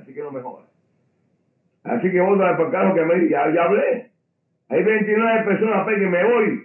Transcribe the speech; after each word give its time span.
así 0.00 0.14
que 0.14 0.22
no 0.22 0.30
me 0.30 0.40
jodas. 0.40 0.66
Así 1.84 2.10
que 2.10 2.20
vos 2.20 2.38
para 2.38 2.70
carro 2.70 2.94
que 2.94 3.04
me 3.04 3.28
ya, 3.28 3.52
ya 3.52 3.64
hablé. 3.64 4.10
Hay 4.68 4.82
29 4.82 5.44
personas 5.44 5.86
que 5.86 5.96
me 5.96 6.24
voy. 6.24 6.64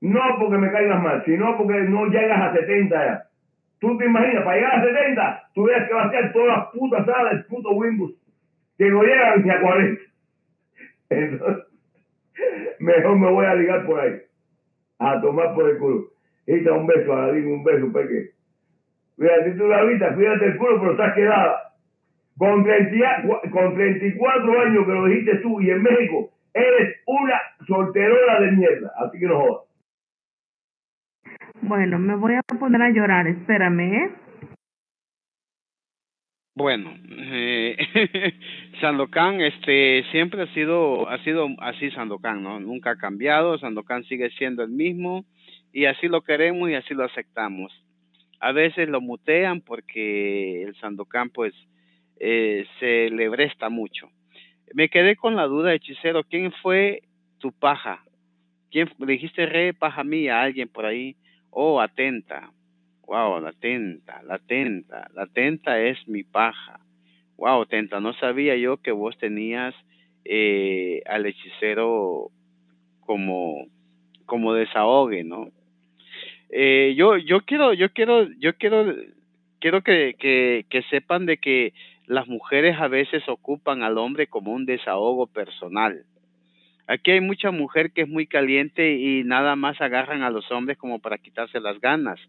No 0.00 0.20
porque 0.38 0.58
me 0.58 0.70
caigas 0.70 1.02
mal, 1.02 1.22
sino 1.24 1.56
porque 1.56 1.80
no 1.82 2.06
llegas 2.06 2.40
a 2.40 2.52
70 2.52 3.06
ya. 3.06 3.22
Tú 3.78 3.96
te 3.98 4.06
imaginas, 4.06 4.44
para 4.44 4.56
llegar 4.56 4.78
a 4.78 4.84
70, 4.84 5.50
tú 5.54 5.66
que 5.66 5.94
va 5.94 6.04
a 6.04 6.10
ser 6.10 6.32
todas 6.32 6.58
las 6.58 6.66
putas 6.68 7.06
salas 7.06 7.32
del 7.32 7.44
puto 7.46 7.70
Windows, 7.72 8.14
que 8.78 8.88
no 8.90 9.02
llegan 9.02 9.42
ni 9.42 9.50
a 9.50 9.60
40. 9.60 10.02
Entonces, 11.10 11.64
mejor 12.78 13.18
me 13.18 13.30
voy 13.30 13.46
a 13.46 13.54
ligar 13.54 13.86
por 13.86 14.00
ahí, 14.00 14.20
a 14.98 15.20
tomar 15.20 15.54
por 15.54 15.70
el 15.70 15.78
culo. 15.78 16.08
Y 16.46 16.66
un 16.68 16.86
beso, 16.86 17.12
a 17.12 17.28
un 17.28 17.64
beso, 17.64 17.92
peque. 17.92 18.30
Tú 19.56 19.68
la 19.68 19.84
vista, 19.84 20.14
cuídate 20.14 20.46
el 20.46 20.56
culo, 20.56 20.80
pero 20.80 20.92
estás 20.92 21.14
quedada. 21.14 21.73
Con, 22.36 22.64
30, 22.64 23.22
con 23.50 23.74
34 23.74 24.60
años 24.60 24.86
que 24.86 24.92
lo 24.92 25.06
dijiste 25.06 25.36
tú 25.36 25.60
y 25.60 25.70
en 25.70 25.82
México, 25.82 26.30
eres 26.52 26.96
una 27.06 27.40
solterona 27.66 28.40
de 28.40 28.52
mierda. 28.52 28.92
Así 28.98 29.18
que 29.18 29.26
no 29.26 29.40
jodas. 29.40 29.64
Bueno, 31.62 31.98
me 31.98 32.16
voy 32.16 32.34
a 32.34 32.42
poner 32.42 32.82
a 32.82 32.90
llorar, 32.90 33.26
espérame, 33.26 33.80
¿eh? 33.80 34.10
Bueno, 36.56 36.94
eh, 37.10 37.76
Sandokan 38.80 39.40
este 39.40 40.04
siempre 40.12 40.42
ha 40.42 40.46
sido 40.54 41.08
ha 41.08 41.18
sido 41.24 41.48
así 41.58 41.90
Sandokan, 41.90 42.44
¿no? 42.44 42.60
Nunca 42.60 42.90
ha 42.90 42.96
cambiado, 42.96 43.58
Sandokan 43.58 44.04
sigue 44.04 44.30
siendo 44.30 44.62
el 44.62 44.70
mismo 44.70 45.24
y 45.72 45.86
así 45.86 46.06
lo 46.06 46.22
queremos 46.22 46.70
y 46.70 46.74
así 46.74 46.94
lo 46.94 47.04
aceptamos. 47.04 47.72
A 48.38 48.52
veces 48.52 48.88
lo 48.88 49.00
mutean 49.00 49.62
porque 49.62 50.62
el 50.62 50.76
Sandokan 50.76 51.30
pues 51.30 51.54
eh, 52.18 52.66
se 52.78 53.10
le 53.10 53.28
bresta 53.28 53.68
mucho. 53.68 54.10
Me 54.72 54.88
quedé 54.88 55.16
con 55.16 55.36
la 55.36 55.44
duda, 55.44 55.74
hechicero, 55.74 56.24
¿quién 56.24 56.52
fue 56.62 57.02
tu 57.38 57.52
paja? 57.52 58.02
¿Quién 58.70 58.90
le 58.98 59.06
dijiste 59.06 59.46
re 59.46 59.72
paja 59.72 60.02
mía 60.02 60.40
a 60.40 60.42
alguien 60.42 60.68
por 60.68 60.84
ahí? 60.84 61.16
Oh, 61.50 61.80
atenta. 61.80 62.50
Wow, 63.06 63.40
la 63.40 63.50
atenta, 63.50 64.22
la 64.24 64.34
atenta, 64.34 65.08
la 65.14 65.80
es 65.80 66.08
mi 66.08 66.24
paja. 66.24 66.80
Wow, 67.36 67.62
atenta, 67.62 68.00
no 68.00 68.14
sabía 68.14 68.56
yo 68.56 68.78
que 68.78 68.90
vos 68.92 69.16
tenías 69.18 69.74
eh, 70.24 71.02
al 71.06 71.26
hechicero 71.26 72.30
como, 73.00 73.66
como 74.24 74.54
desahogue, 74.54 75.22
¿no? 75.22 75.50
Eh, 76.50 76.94
yo, 76.96 77.16
yo 77.18 77.42
quiero, 77.42 77.74
yo 77.74 77.90
quiero, 77.90 78.28
yo 78.38 78.54
quiero, 78.54 78.92
quiero 79.60 79.82
que, 79.82 80.16
que 80.18 80.82
sepan 80.90 81.26
de 81.26 81.36
que 81.36 81.74
las 82.06 82.28
mujeres 82.28 82.76
a 82.78 82.88
veces 82.88 83.28
ocupan 83.28 83.82
al 83.82 83.98
hombre 83.98 84.26
como 84.26 84.52
un 84.52 84.66
desahogo 84.66 85.26
personal. 85.26 86.04
Aquí 86.86 87.12
hay 87.12 87.20
mucha 87.20 87.50
mujer 87.50 87.92
que 87.92 88.02
es 88.02 88.08
muy 88.08 88.26
caliente 88.26 88.96
y 88.96 89.24
nada 89.24 89.56
más 89.56 89.80
agarran 89.80 90.22
a 90.22 90.30
los 90.30 90.50
hombres 90.50 90.76
como 90.76 90.98
para 90.98 91.16
quitarse 91.16 91.60
las 91.60 91.80
ganas, 91.80 92.20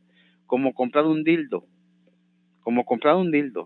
como 0.46 0.74
comprar 0.74 1.06
un 1.06 1.24
dildo, 1.24 1.66
como 2.62 2.86
comprar 2.86 3.16
un 3.16 3.32
dildo. 3.32 3.64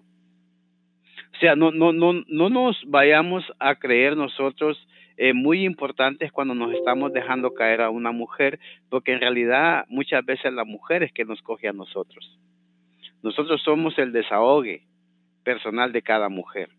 O 1.36 1.38
sea, 1.40 1.56
no, 1.56 1.72
no, 1.72 1.94
no, 1.94 2.14
no 2.28 2.50
nos 2.50 2.82
vayamos 2.88 3.46
a 3.60 3.76
creer 3.76 4.18
nosotros 4.18 4.78
eh, 5.18 5.34
muy 5.34 5.64
importantes 5.64 6.32
cuando 6.32 6.56
nos 6.56 6.74
estamos 6.74 7.14
dejando 7.14 7.54
caer 7.54 7.82
a 7.82 7.92
una 7.92 8.12
mujer, 8.12 8.60
porque 8.90 9.14
en 9.14 9.20
realidad 9.20 9.86
muchas 9.90 10.26
veces 10.26 10.52
la 10.54 10.64
mujer 10.64 11.04
es 11.04 11.14
que 11.14 11.24
nos 11.24 11.42
coge 11.44 11.68
a 11.68 11.74
nosotros. 11.74 12.40
Nosotros 13.22 13.62
somos 13.62 13.98
el 14.00 14.12
desahogue 14.12 14.89
personal 15.44 15.92
de 15.92 16.02
cada 16.02 16.30
mujer. 16.30 16.70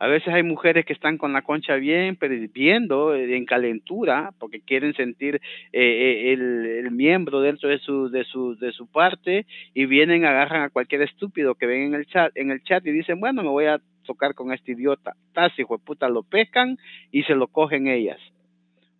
A 0.00 0.06
veces 0.06 0.32
hay 0.32 0.44
mujeres 0.44 0.86
que 0.86 0.92
están 0.92 1.18
con 1.18 1.32
la 1.32 1.42
concha 1.42 1.74
bien, 1.74 2.14
pero 2.14 2.34
viendo 2.52 3.14
eh, 3.14 3.36
en 3.36 3.44
calentura, 3.44 4.32
porque 4.38 4.60
quieren 4.60 4.94
sentir 4.94 5.36
eh, 5.36 5.40
eh, 5.72 6.32
el, 6.32 6.90
miembro 6.92 7.40
dentro 7.40 7.68
de 7.68 7.78
su, 7.78 8.08
de 8.08 8.24
su, 8.24 8.86
parte, 8.92 9.44
y 9.74 9.86
vienen, 9.86 10.24
agarran 10.24 10.62
a 10.62 10.70
cualquier 10.70 11.02
estúpido 11.02 11.56
que 11.56 11.66
ven 11.66 11.82
en 11.82 11.94
el 11.94 12.06
chat, 12.06 12.30
en 12.36 12.50
el 12.52 12.62
chat 12.62 12.86
y 12.86 12.92
dicen, 12.92 13.18
bueno, 13.18 13.42
me 13.42 13.48
voy 13.48 13.66
a 13.66 13.80
tocar 14.04 14.34
con 14.34 14.52
este 14.52 14.72
idiota. 14.72 15.14
Tas, 15.32 15.56
hijo 15.58 15.76
de 15.76 15.84
puta, 15.84 16.08
lo 16.08 16.22
pescan 16.22 16.78
y 17.10 17.24
se 17.24 17.34
lo 17.34 17.48
cogen 17.48 17.88
ellas. 17.88 18.20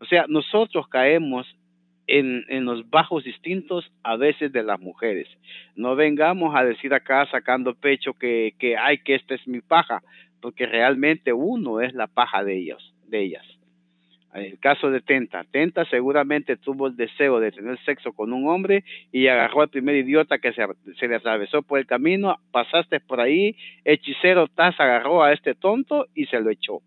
O 0.00 0.04
sea, 0.04 0.26
nosotros 0.28 0.88
caemos 0.88 1.46
en, 2.08 2.44
en 2.48 2.64
los 2.64 2.88
bajos 2.90 3.26
instintos 3.26 3.92
a 4.02 4.16
veces 4.16 4.50
de 4.50 4.62
las 4.62 4.80
mujeres. 4.80 5.28
No 5.76 5.94
vengamos 5.94 6.56
a 6.56 6.64
decir 6.64 6.92
acá 6.92 7.26
sacando 7.30 7.74
pecho 7.74 8.14
que, 8.14 8.54
que 8.58 8.76
ay, 8.76 8.98
que 8.98 9.14
esta 9.14 9.34
es 9.34 9.46
mi 9.46 9.60
paja 9.60 10.02
porque 10.40 10.66
realmente 10.66 11.32
uno 11.32 11.80
es 11.80 11.94
la 11.94 12.06
paja 12.06 12.44
de 12.44 12.56
ellos, 12.56 12.94
de 13.06 13.22
ellas. 13.22 13.44
El 14.34 14.58
caso 14.58 14.90
de 14.90 15.00
Tenta, 15.00 15.42
Tenta 15.44 15.84
seguramente 15.86 16.56
tuvo 16.56 16.86
el 16.86 16.96
deseo 16.96 17.40
de 17.40 17.50
tener 17.50 17.78
sexo 17.84 18.12
con 18.12 18.32
un 18.32 18.46
hombre 18.48 18.84
y 19.10 19.26
agarró 19.26 19.62
al 19.62 19.70
primer 19.70 19.96
idiota 19.96 20.38
que 20.38 20.52
se, 20.52 20.64
se 20.98 21.08
le 21.08 21.16
atravesó 21.16 21.62
por 21.62 21.78
el 21.78 21.86
camino, 21.86 22.36
pasaste 22.52 23.00
por 23.00 23.20
ahí, 23.20 23.56
hechicero 23.84 24.46
Taz 24.48 24.78
agarró 24.78 25.22
a 25.22 25.32
este 25.32 25.54
tonto 25.54 26.06
y 26.14 26.26
se 26.26 26.40
lo 26.40 26.50
echó. 26.50 26.82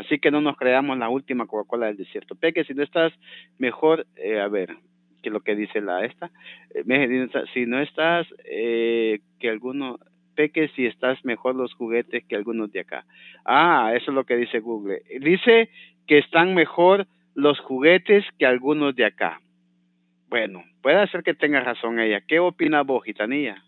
Así 0.00 0.18
que 0.18 0.30
no 0.30 0.40
nos 0.40 0.56
creamos 0.56 0.96
la 0.96 1.10
última 1.10 1.46
Coca-Cola 1.46 1.86
del 1.86 1.98
desierto. 1.98 2.34
Peque, 2.34 2.64
si 2.64 2.72
no 2.72 2.82
estás 2.82 3.12
mejor, 3.58 4.06
eh, 4.16 4.40
a 4.40 4.48
ver, 4.48 4.76
que 5.22 5.28
lo 5.28 5.40
que 5.40 5.54
dice 5.54 5.82
la 5.82 6.06
esta, 6.06 6.30
eh, 6.74 7.28
si 7.52 7.66
no 7.66 7.80
estás, 7.80 8.26
eh, 8.44 9.20
que 9.38 9.50
alguno, 9.50 9.98
que 10.36 10.68
si 10.68 10.86
estás 10.86 11.22
mejor 11.22 11.54
los 11.54 11.74
juguetes 11.74 12.24
que 12.26 12.34
algunos 12.34 12.72
de 12.72 12.80
acá. 12.80 13.04
Ah, 13.44 13.92
eso 13.94 14.10
es 14.10 14.14
lo 14.14 14.24
que 14.24 14.36
dice 14.36 14.60
Google. 14.60 15.02
Dice 15.20 15.68
que 16.06 16.16
están 16.16 16.54
mejor 16.54 17.06
los 17.34 17.60
juguetes 17.60 18.24
que 18.38 18.46
algunos 18.46 18.96
de 18.96 19.04
acá. 19.04 19.38
Bueno, 20.30 20.64
puede 20.82 21.06
ser 21.08 21.22
que 21.22 21.34
tenga 21.34 21.60
razón 21.60 22.00
ella. 22.00 22.22
¿Qué 22.26 22.38
opina 22.38 22.80
vos, 22.84 23.04
gitanilla? 23.04 23.62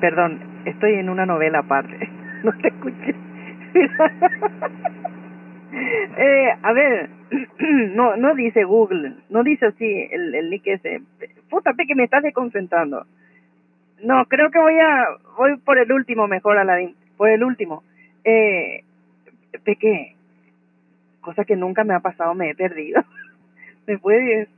Perdón, 0.00 0.62
estoy 0.64 0.92
en 0.94 1.08
una 1.08 1.26
novela 1.26 1.58
aparte. 1.58 1.98
No 2.44 2.52
te 2.62 2.68
escuché. 2.68 3.27
eh, 6.16 6.48
a 6.62 6.72
ver, 6.72 7.10
no 7.94 8.16
no 8.16 8.34
dice 8.34 8.64
Google, 8.64 9.14
no 9.28 9.42
dice 9.42 9.66
así 9.66 10.08
el, 10.10 10.34
el 10.34 10.50
link 10.50 10.66
ese. 10.66 11.02
Puta, 11.50 11.74
que 11.74 11.94
me 11.94 12.04
estás 12.04 12.22
desconcentrando. 12.22 13.06
No, 14.02 14.24
creo 14.26 14.50
que 14.50 14.58
voy 14.58 14.78
a 14.78 15.06
voy 15.36 15.56
por 15.58 15.78
el 15.78 15.90
último 15.92 16.28
mejor, 16.28 16.58
Aladín. 16.58 16.94
Por 17.16 17.30
el 17.30 17.42
último. 17.42 17.82
Eh, 18.24 18.84
Peque, 19.64 20.14
cosa 21.20 21.44
que 21.44 21.56
nunca 21.56 21.84
me 21.84 21.94
ha 21.94 22.00
pasado, 22.00 22.34
me 22.34 22.50
he 22.50 22.54
perdido. 22.54 23.02
¿Me 23.86 23.98
puedes 23.98 24.48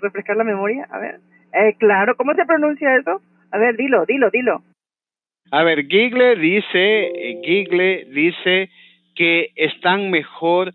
refrescar 0.00 0.36
la 0.36 0.44
memoria? 0.44 0.86
A 0.90 0.98
ver. 0.98 1.20
Eh, 1.52 1.74
claro, 1.78 2.16
¿cómo 2.16 2.34
se 2.34 2.44
pronuncia 2.44 2.96
eso? 2.96 3.20
A 3.50 3.58
ver, 3.58 3.76
dilo, 3.76 4.04
dilo, 4.06 4.30
dilo. 4.30 4.62
A 5.50 5.62
ver, 5.62 5.86
Gigle 5.86 6.36
dice, 6.36 7.40
Gigle 7.44 8.06
dice 8.06 8.70
que 9.14 9.50
están 9.56 10.10
mejor 10.10 10.74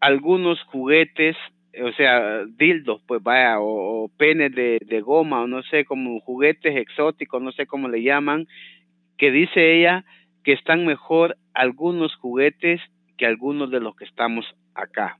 algunos 0.00 0.62
juguetes 0.64 1.36
o 1.82 1.92
sea, 1.92 2.44
dildos, 2.44 3.02
pues 3.06 3.22
vaya, 3.22 3.60
o, 3.60 4.10
penes 4.16 4.52
de, 4.54 5.00
goma, 5.00 5.42
o 5.42 5.46
no 5.46 5.62
sé, 5.62 5.84
como 5.84 6.20
juguetes 6.20 6.76
exóticos, 6.76 7.42
no 7.42 7.52
sé 7.52 7.66
cómo 7.66 7.88
le 7.88 8.02
llaman, 8.02 8.46
que 9.16 9.30
dice 9.30 9.74
ella 9.74 10.04
que 10.44 10.52
están 10.52 10.86
mejor 10.86 11.36
algunos 11.54 12.14
juguetes 12.16 12.80
que 13.16 13.26
algunos 13.26 13.70
de 13.70 13.80
los 13.80 13.96
que 13.96 14.04
estamos 14.04 14.46
acá. 14.74 15.18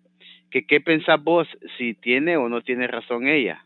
¿Que, 0.50 0.66
¿Qué 0.66 0.80
pensás 0.80 1.22
vos? 1.22 1.48
Si 1.76 1.94
tiene 1.94 2.36
o 2.36 2.48
no 2.48 2.62
tiene 2.62 2.86
razón 2.86 3.26
ella. 3.26 3.64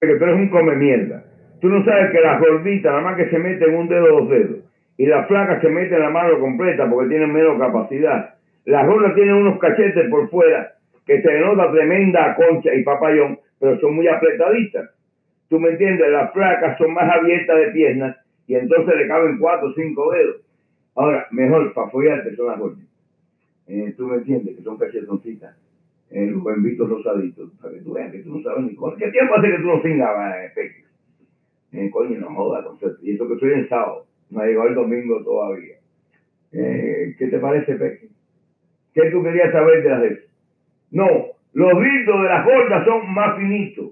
Pero 0.00 0.16
eres 0.16 0.36
un 0.36 0.50
come 0.50 0.76
mierda. 0.76 1.24
Tú 1.60 1.68
no 1.68 1.84
sabes 1.84 2.10
que 2.10 2.20
las 2.20 2.40
gorditas, 2.40 2.92
nada 2.92 3.02
más 3.02 3.16
que 3.16 3.30
se 3.30 3.38
meten 3.38 3.74
un 3.74 3.88
dedo 3.88 4.04
o 4.04 4.20
dos 4.20 4.30
dedos, 4.30 4.58
y 4.98 5.06
las 5.06 5.26
flacas 5.26 5.60
se 5.60 5.68
meten 5.68 6.00
la 6.00 6.10
mano 6.10 6.38
completa 6.38 6.88
porque 6.88 7.08
tienen 7.08 7.32
menos 7.32 7.58
capacidad. 7.58 8.34
Las 8.64 8.86
gordas 8.86 9.14
tienen 9.14 9.34
unos 9.34 9.58
cachetes 9.58 10.08
por 10.10 10.28
fuera 10.28 10.72
que 11.06 11.22
se 11.22 11.40
nota 11.40 11.70
tremenda 11.70 12.34
concha 12.34 12.74
y 12.74 12.82
papayón, 12.82 13.38
pero 13.60 13.78
son 13.78 13.94
muy 13.94 14.08
apretaditas. 14.08 14.90
¿Tú 15.48 15.60
me 15.60 15.70
entiendes? 15.70 16.10
Las 16.10 16.32
placas 16.32 16.76
son 16.78 16.92
más 16.92 17.08
abiertas 17.08 17.56
de 17.58 17.68
piernas 17.68 18.16
y 18.46 18.56
entonces 18.56 18.96
le 18.96 19.06
caben 19.06 19.38
cuatro 19.38 19.68
o 19.68 19.74
cinco 19.74 20.10
dedos. 20.10 20.36
Ahora, 20.96 21.26
mejor 21.30 21.72
para 21.74 21.90
follarte 21.90 22.34
son 22.34 22.46
las 22.46 22.58
gordas. 22.58 22.84
Eh, 23.68 23.94
¿Tú 23.96 24.06
me 24.06 24.16
entiendes? 24.16 24.56
Que 24.56 24.62
son 24.62 24.76
cachetoncitas. 24.78 25.56
Eh, 26.10 26.26
los 26.26 26.42
benditos 26.42 26.88
rosaditos. 26.88 27.50
Para 27.60 27.74
que 27.74 27.80
tú 27.80 27.92
veas 27.92 28.10
que 28.10 28.18
tú 28.20 28.36
no 28.36 28.42
sabes 28.42 28.64
ni 28.64 28.74
con 28.74 28.96
qué 28.96 29.10
tiempo 29.10 29.34
hace 29.36 29.50
que 29.50 29.58
tú 29.58 29.66
no 29.66 29.82
singabas, 29.82 30.36
eh, 30.36 30.52
Peque. 30.54 30.85
Eh, 31.76 31.90
coño, 31.90 32.18
no 32.18 32.34
jodas, 32.34 32.64
Y 33.02 33.14
eso 33.14 33.28
que 33.28 33.34
estoy 33.34 33.52
en 33.52 33.68
sábado. 33.68 34.06
No 34.30 34.40
ha 34.40 34.46
llegado 34.46 34.68
el 34.68 34.74
domingo 34.74 35.22
todavía. 35.22 35.76
Eh, 36.52 37.14
¿Qué 37.18 37.26
te 37.28 37.38
parece, 37.38 37.74
Peque? 37.74 38.08
¿Qué 38.94 39.10
tú 39.10 39.22
querías 39.22 39.52
saber 39.52 39.82
de 39.82 39.88
las 39.90 40.00
de 40.02 40.26
no, 40.90 41.08
los 41.52 41.72
rizos 41.78 42.22
de 42.22 42.28
las 42.28 42.44
gordas 42.44 42.84
son 42.84 43.12
más 43.12 43.36
finitos, 43.36 43.90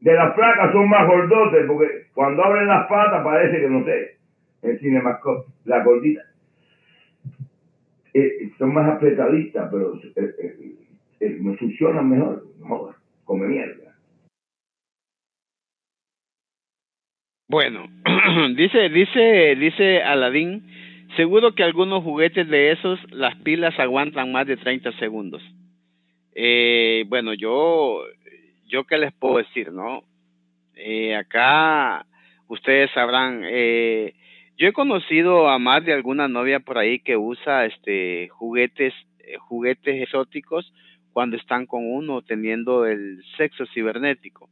de 0.00 0.12
las 0.12 0.34
placas 0.34 0.72
son 0.72 0.88
más 0.88 1.06
gordotes, 1.06 1.64
porque 1.66 2.06
cuando 2.12 2.44
abren 2.44 2.68
las 2.68 2.86
patas 2.86 3.24
parece 3.24 3.60
que 3.60 3.68
no 3.68 3.84
sé. 3.84 4.16
el 4.62 4.78
Cinemascope, 4.78 5.50
la 5.64 5.82
gordita. 5.82 6.22
Eh, 8.12 8.52
son 8.58 8.72
más 8.72 8.88
apretaditas, 8.88 9.68
pero 9.70 9.94
eh, 10.14 11.38
me 11.40 11.56
funcionan 11.56 12.08
mejor. 12.08 12.46
Joder, 12.60 12.94
come 13.24 13.48
mierda. 13.48 13.83
Bueno, 17.54 17.86
dice, 18.56 18.88
dice, 18.88 19.54
dice 19.54 20.02
Aladín, 20.02 20.66
seguro 21.16 21.54
que 21.54 21.62
algunos 21.62 22.02
juguetes 22.02 22.48
de 22.48 22.72
esos, 22.72 22.98
las 23.12 23.36
pilas 23.42 23.78
aguantan 23.78 24.32
más 24.32 24.48
de 24.48 24.56
30 24.56 24.90
segundos. 24.98 25.40
Eh, 26.34 27.04
bueno, 27.06 27.32
yo, 27.32 28.02
yo 28.66 28.82
qué 28.82 28.98
les 28.98 29.12
puedo 29.12 29.36
decir, 29.36 29.70
¿no? 29.70 30.02
Eh, 30.74 31.14
acá 31.14 32.04
ustedes 32.48 32.90
sabrán, 32.90 33.42
eh, 33.44 34.14
yo 34.56 34.66
he 34.66 34.72
conocido 34.72 35.48
a 35.48 35.60
más 35.60 35.84
de 35.84 35.92
alguna 35.92 36.26
novia 36.26 36.58
por 36.58 36.76
ahí 36.76 36.98
que 36.98 37.16
usa 37.16 37.66
este 37.66 38.30
juguetes, 38.30 38.94
eh, 39.20 39.36
juguetes 39.38 40.02
exóticos 40.02 40.74
cuando 41.12 41.36
están 41.36 41.66
con 41.66 41.86
uno 41.86 42.20
teniendo 42.22 42.84
el 42.84 43.22
sexo 43.36 43.64
cibernético. 43.66 44.50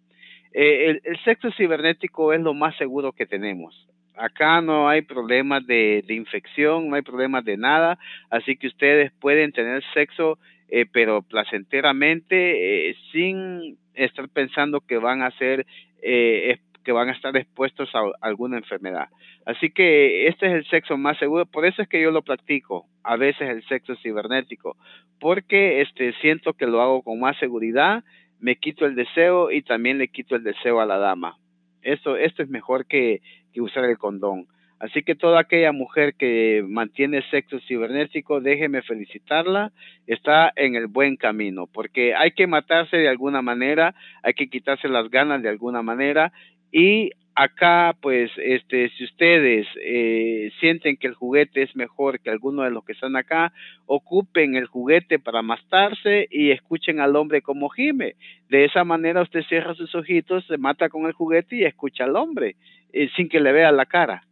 Eh, 0.55 1.01
el, 1.05 1.19
sexo 1.25 1.51
cibernético 1.53 2.33
es 2.33 2.41
lo 2.41 2.55
más 2.55 2.77
seguro 2.77 3.13
que 3.13 3.27
tenemos. 3.27 3.89
Acá 4.17 4.61
no 4.61 4.89
hay 4.89 5.03
problemas 5.03 5.67
de, 5.67 6.05
de 6.07 6.15
infección, 6.15 6.89
no 6.89 6.97
hay 6.97 7.03
problemas 7.03 7.45
de 7.45 7.57
nada, 7.57 7.99
así 8.31 8.57
que 8.57 8.67
ustedes 8.67 9.11
pueden 9.21 9.53
tener 9.53 9.83
sexo, 9.95 10.39
eh, 10.75 10.87
pero 10.91 11.21
placenteramente, 11.21 12.89
eh, 12.89 12.97
sin 13.13 13.77
estar 13.93 14.27
pensando 14.31 14.81
que 14.81 14.97
van 14.97 15.21
a 15.21 15.31
ser, 15.33 15.67
eh, 16.01 16.59
que 16.83 16.93
van 16.93 17.11
a 17.11 17.13
estar 17.13 17.37
expuestos 17.37 17.95
a 17.95 18.01
alguna 18.23 18.57
enfermedad. 18.57 19.09
Así 19.45 19.69
que 19.69 20.29
este 20.29 20.47
es 20.47 20.53
el 20.53 20.65
sexo 20.67 20.97
más 20.97 21.19
seguro, 21.19 21.45
por 21.45 21.67
eso 21.67 21.83
es 21.83 21.89
que 21.89 22.01
yo 22.01 22.11
lo 22.11 22.23
practico, 22.23 22.87
a 23.03 23.17
veces 23.17 23.51
el 23.51 23.63
sexo 23.65 23.97
cibernético, 23.97 24.79
porque 25.21 25.83
este 25.83 26.15
siento 26.23 26.55
que 26.55 26.67
lo 26.67 26.81
hago 26.81 27.03
con 27.03 27.21
más 27.21 27.37
seguridad, 27.39 28.03
me 28.43 28.57
quito 28.57 28.85
el 28.85 28.95
deseo 28.97 29.51
y 29.51 29.63
también 29.63 29.99
le 29.99 30.09
quito 30.09 30.37
el 30.37 30.43
deseo 30.43 30.81
a 30.81 30.87
la 30.87 30.99
dama. 30.99 31.39
Esto, 31.81 32.17
esto 32.17 32.43
es 32.43 32.51
mejor 32.51 32.87
que, 32.87 33.23
que 33.53 33.61
usar 33.61 33.85
el 33.85 33.97
condón. 33.97 34.47
Así 34.81 35.05
que 35.05 35.15
toda 35.15 35.41
aquella 35.41 35.71
mujer 35.71 36.15
que 36.15 36.65
mantiene 36.69 37.23
sexo 37.31 37.61
cibernético, 37.61 38.41
déjeme 38.41 38.83
felicitarla, 38.83 39.71
está 40.09 40.53
en 40.57 40.75
el 40.75 40.89
buen 40.89 41.17
camino, 41.17 41.69
porque 41.69 42.17
hay 42.17 42.33
que 42.33 42.49
matarse 42.49 42.97
de 42.97 43.09
alguna 43.09 43.43
manera, 43.43 43.95
hay 44.25 44.35
que 44.35 44.51
quitarse 44.51 44.89
las 44.89 45.09
ganas 45.09 45.41
de 45.41 45.49
alguna 45.49 45.83
manera 45.83 46.33
y 46.73 47.11
acá, 47.35 47.95
pues, 48.01 48.31
este, 48.37 48.89
si 48.91 49.05
ustedes 49.05 49.67
eh, 49.83 50.51
sienten 50.61 50.97
que 50.97 51.07
el 51.07 51.15
juguete 51.15 51.63
es 51.63 51.75
mejor 51.77 52.21
que 52.21 52.31
alguno 52.31 52.63
de 52.63 52.71
los 52.71 52.85
que 52.85 52.93
están 52.93 53.17
acá, 53.17 53.53
ocupen 53.87 54.55
el 54.55 54.67
juguete 54.67 55.19
para 55.19 55.43
mastarse 55.43 56.27
y 56.31 56.51
escuchen 56.51 57.01
al 57.01 57.17
hombre 57.17 57.43
como 57.43 57.69
gime. 57.69 58.15
De 58.49 58.65
esa 58.65 58.85
manera 58.85 59.23
usted 59.23 59.43
cierra 59.43 59.75
sus 59.75 59.95
ojitos, 59.95 60.47
se 60.47 60.59
mata 60.59 60.89
con 60.89 61.07
el 61.07 61.13
juguete 61.13 61.57
y 61.57 61.65
escucha 61.65 62.05
al 62.05 62.17
hombre, 62.17 62.57
eh, 62.93 63.09
sin 63.17 63.29
que 63.29 63.41
le 63.41 63.53
vea 63.53 63.73
la 63.73 63.87
cara. 63.87 64.23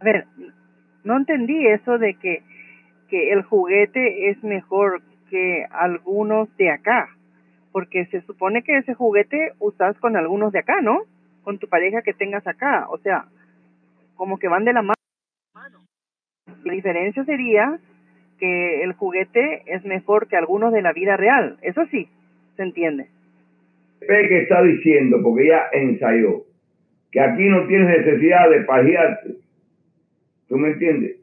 A 0.00 0.04
ver, 0.04 0.24
no 1.04 1.16
entendí 1.16 1.66
eso 1.66 1.98
de 1.98 2.14
que, 2.14 2.42
que 3.08 3.32
el 3.32 3.42
juguete 3.42 4.30
es 4.30 4.42
mejor 4.42 5.02
que 5.28 5.64
algunos 5.70 6.54
de 6.56 6.70
acá, 6.70 7.08
porque 7.72 8.06
se 8.06 8.22
supone 8.22 8.62
que 8.62 8.78
ese 8.78 8.94
juguete 8.94 9.52
usas 9.60 9.96
con 9.98 10.16
algunos 10.16 10.52
de 10.52 10.58
acá, 10.60 10.80
¿no? 10.82 11.02
Con 11.42 11.58
tu 11.58 11.68
pareja 11.68 12.02
que 12.02 12.14
tengas 12.14 12.46
acá, 12.46 12.86
o 12.90 12.98
sea, 12.98 13.24
como 14.16 14.38
que 14.38 14.48
van 14.48 14.64
de 14.64 14.72
la 14.72 14.82
mano. 14.82 14.96
La 16.64 16.72
diferencia 16.72 17.24
sería 17.24 17.78
que 18.38 18.82
el 18.82 18.92
juguete 18.94 19.62
es 19.66 19.84
mejor 19.84 20.28
que 20.28 20.36
algunos 20.36 20.72
de 20.72 20.82
la 20.82 20.92
vida 20.92 21.16
real, 21.16 21.58
eso 21.62 21.84
sí, 21.90 22.08
se 22.56 22.62
entiende. 22.62 23.08
Ve 24.00 24.28
que 24.28 24.42
está 24.42 24.62
diciendo, 24.62 25.20
porque 25.22 25.48
ya 25.48 25.68
ensayó, 25.72 26.44
que 27.12 27.20
aquí 27.20 27.48
no 27.48 27.66
tienes 27.66 27.98
necesidad 27.98 28.48
de 28.50 28.60
pajearte. 28.62 29.34
¿Tú 30.48 30.56
me 30.56 30.70
entiendes? 30.70 31.16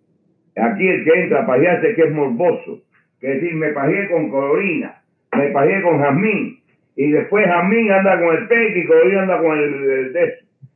Aquí 0.55 0.87
el 0.87 1.03
que 1.03 1.21
entra 1.21 1.43
a 1.43 1.47
pajearse 1.47 1.95
que 1.95 2.03
es 2.03 2.11
morboso. 2.11 2.81
Que 3.19 3.27
decir, 3.27 3.53
me 3.55 3.69
pajeé 3.73 4.09
con 4.09 4.29
Corina, 4.29 5.01
me 5.35 5.49
pajeé 5.49 5.81
con 5.81 5.99
Jazmín, 5.99 6.56
y 6.97 7.11
después 7.11 7.45
Jamín 7.45 7.91
anda 7.91 8.19
con 8.19 8.35
el 8.35 8.47
técnico 8.47 8.93
y 9.07 9.15
anda 9.15 9.39
con 9.39 9.55
el, 9.55 10.15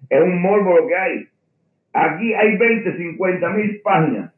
Es 0.09 0.21
un 0.21 0.39
morbo 0.39 0.77
lo 0.77 0.87
que 0.87 0.95
hay. 0.95 1.27
Aquí 1.93 2.33
hay 2.33 2.57
20, 2.57 2.95
50 2.95 3.49
mil 3.49 3.81
páginas 3.81 4.31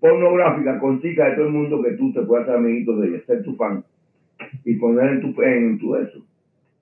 pornográficas 0.00 0.80
con 0.80 1.02
chicas 1.02 1.28
de 1.28 1.34
todo 1.36 1.46
el 1.48 1.52
mundo 1.52 1.82
que 1.82 1.92
tú 1.92 2.12
te 2.12 2.22
puedas 2.22 2.48
hacer 2.48 2.56
amiguito 2.56 2.96
de 2.96 3.08
ellas, 3.08 3.24
ser 3.26 3.42
tu 3.42 3.54
fan 3.56 3.84
y 4.64 4.76
poner 4.76 5.10
en 5.10 5.20
tu, 5.20 5.42
en 5.42 5.78
tu 5.78 5.94
eso, 5.96 6.24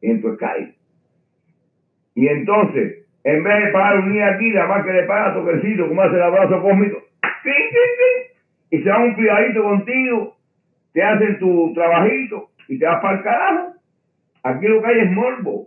en 0.02 0.22
tu 0.22 0.34
Skype. 0.34 0.74
Y 2.14 2.28
entonces, 2.28 3.06
en 3.24 3.42
vez 3.42 3.64
de 3.64 3.70
pagar 3.72 3.98
un 3.98 4.12
día 4.12 4.28
aquí, 4.28 4.50
la 4.52 4.66
más 4.66 4.84
que 4.86 4.92
le 4.92 5.02
paga 5.02 5.34
toquecito, 5.34 5.88
como 5.88 6.02
hace 6.02 6.14
el 6.14 6.22
abrazo 6.22 6.62
cósmico, 6.62 7.02
y 8.70 8.82
se 8.82 8.88
va 8.88 9.02
un 9.02 9.14
cuidadito 9.14 9.62
contigo, 9.62 10.36
te 10.92 11.02
hacen 11.02 11.38
tu 11.40 11.72
trabajito 11.74 12.50
y 12.68 12.78
te 12.78 12.86
vas 12.86 13.00
para 13.02 13.18
el 13.18 13.24
carajo. 13.24 13.75
Aquí 14.46 14.68
lo 14.68 14.80
que 14.80 14.86
hay 14.86 15.00
es 15.00 15.10
morbo. 15.10 15.66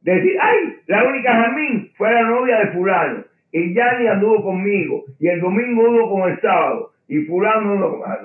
Decir, 0.00 0.36
ay, 0.40 0.76
la 0.86 1.04
única 1.04 1.32
Jamín 1.32 1.92
fue 1.96 2.12
la 2.12 2.22
novia 2.22 2.58
de 2.58 2.72
fulano. 2.72 3.24
Y 3.52 3.74
ya 3.74 3.96
ni 3.98 4.08
anduvo 4.08 4.42
conmigo. 4.42 5.04
Y 5.20 5.28
el 5.28 5.40
domingo 5.40 5.86
anduvo 5.86 6.10
con 6.10 6.30
el 6.32 6.40
sábado. 6.40 6.90
Y 7.06 7.22
fulano 7.26 7.76
no 7.76 8.02
ah, 8.04 8.18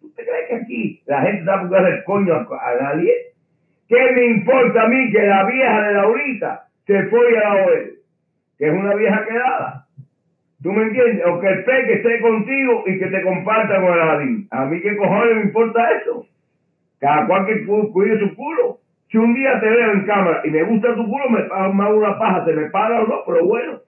¿Tú 0.00 0.12
te 0.12 0.24
crees 0.24 0.48
que 0.48 0.54
aquí 0.56 1.02
la 1.06 1.22
gente 1.22 1.40
está 1.40 1.62
buscando 1.62 1.88
el 1.88 2.02
coño 2.02 2.34
a, 2.34 2.74
nadie? 2.80 3.12
¿Qué 3.88 4.12
me 4.12 4.24
importa 4.26 4.82
a 4.82 4.88
mí 4.88 5.12
que 5.12 5.22
la 5.22 5.44
vieja 5.46 5.82
de 5.82 5.94
Laurita 5.94 6.64
se 6.84 7.04
fue 7.04 7.38
a 7.38 7.40
la 7.40 7.64
OEL? 7.64 7.92
Que 8.58 8.66
es 8.66 8.72
una 8.72 8.94
vieja 8.96 9.24
quedada. 9.24 9.86
¿Tú 10.62 10.72
me 10.72 10.82
entiendes? 10.82 11.24
O 11.26 11.38
que 11.38 11.46
el 11.46 11.64
peque 11.64 11.92
esté 11.92 12.20
contigo 12.20 12.82
y 12.86 12.98
que 12.98 13.06
te 13.06 13.22
comparta 13.22 13.80
con 13.80 13.92
el 13.92 14.00
jardín. 14.00 14.48
A 14.50 14.64
mí 14.64 14.80
qué 14.80 14.96
cojones 14.96 15.36
me 15.36 15.42
importa 15.42 15.90
eso. 15.92 16.26
Cada 17.00 17.26
cual 17.26 17.46
que 17.46 17.66
cuide 17.66 18.20
su 18.20 18.34
culo. 18.36 18.78
Si 19.08 19.18
un 19.18 19.34
día 19.34 19.58
te 19.58 19.68
veo 19.68 19.92
en 19.92 20.06
cámara 20.06 20.42
y 20.44 20.50
me 20.50 20.62
gusta 20.62 20.94
tu 20.94 21.04
culo, 21.08 21.30
me, 21.30 21.40
hago 21.40 21.96
una 21.96 22.18
paja, 22.18 22.44
se 22.44 22.52
me 22.52 22.70
para 22.70 23.02
o 23.02 23.06
no, 23.08 23.22
pero 23.26 23.44
bueno. 23.44 23.80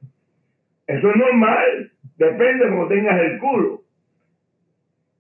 Eso 0.86 1.10
es 1.10 1.16
normal. 1.16 1.92
Depende 2.16 2.64
de 2.64 2.70
cómo 2.70 2.88
tengas 2.88 3.20
el 3.20 3.38
culo. 3.38 3.82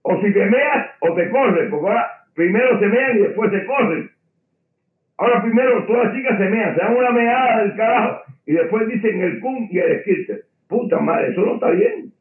O 0.02 0.20
si 0.20 0.32
te 0.32 0.46
meas 0.46 0.90
o 1.00 1.14
te 1.14 1.30
corres, 1.30 1.70
porque 1.70 1.86
ahora 1.86 2.10
primero 2.34 2.80
se 2.80 2.86
mean 2.88 3.18
y 3.18 3.22
después 3.22 3.52
se 3.52 3.64
corren. 3.64 4.10
Ahora 5.18 5.42
primero 5.42 5.86
todas 5.86 6.06
las 6.06 6.16
chicas 6.16 6.38
se 6.38 6.48
mean, 6.48 6.74
se 6.74 6.80
dan 6.80 6.96
una 6.96 7.10
meada 7.10 7.62
del 7.62 7.76
carajo 7.76 8.22
y 8.44 8.52
después 8.54 8.88
dicen 8.88 9.20
el 9.20 9.38
cum 9.38 9.68
y 9.70 9.78
el 9.78 9.92
esquirte. 9.92 10.40
Puta 10.66 10.98
madre, 10.98 11.28
eso 11.28 11.42
no 11.42 11.54
está 11.54 11.70
bien. 11.70 12.12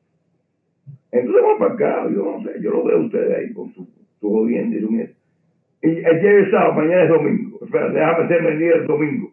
Entonces 1.12 1.42
vamos 1.42 1.60
para 1.60 1.74
acá, 1.74 2.10
yo 2.14 2.24
no 2.24 2.44
sé, 2.44 2.62
yo 2.62 2.72
lo 2.72 2.84
veo 2.84 2.98
a 2.98 3.02
ustedes 3.02 3.38
ahí 3.38 3.54
con 3.54 3.74
su, 3.74 3.88
su 4.20 4.30
jodiendo 4.30 4.78
y 4.78 4.82
su 4.82 4.92
mierda. 4.92 5.14
Y 5.84 5.90
ayer 5.90 6.40
es 6.40 6.52
sábado, 6.52 6.74
mañana 6.74 7.04
es 7.04 7.10
domingo. 7.10 7.60
Espera, 7.64 7.90
déjame 7.90 8.24
hacerme 8.26 8.68
el 8.68 8.88
domingo. 8.88 9.32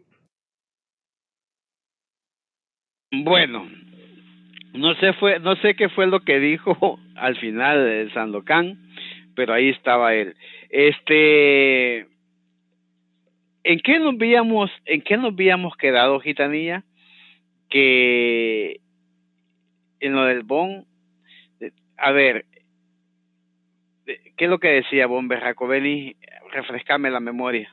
Bueno, 3.11 3.67
no 4.75 4.95
sé 4.95 5.13
fue, 5.15 5.41
no 5.41 5.57
sé 5.57 5.75
qué 5.75 5.89
fue 5.89 6.07
lo 6.07 6.21
que 6.21 6.39
dijo 6.39 6.99
al 7.17 7.37
final 7.37 7.85
de 7.85 8.11
Sandokan, 8.13 8.79
pero 9.35 9.53
ahí 9.53 9.71
estaba 9.71 10.15
él. 10.15 10.35
Este, 10.71 12.07
¿en 13.65 13.81
qué 13.83 13.99
nos 13.99 14.15
habíamos, 14.15 14.71
en 14.85 15.03
qué 15.03 15.17
nos 15.17 15.33
habíamos 15.33 15.77
quedado, 15.77 16.21
gitanilla? 16.21 16.85
Que 17.69 18.81
en 20.01 20.13
lo 20.13 20.25
del 20.25 20.43
bon, 20.43 20.87
a 21.97 22.13
ver, 22.13 22.47
¿qué 24.07 24.45
es 24.45 24.51
lo 24.51 24.59
que 24.59 24.69
decía 24.69 25.07
Bon 25.07 25.29
Berracobelli? 25.29 26.17
Refrescarme 26.53 27.11
la 27.11 27.21
memoria. 27.21 27.69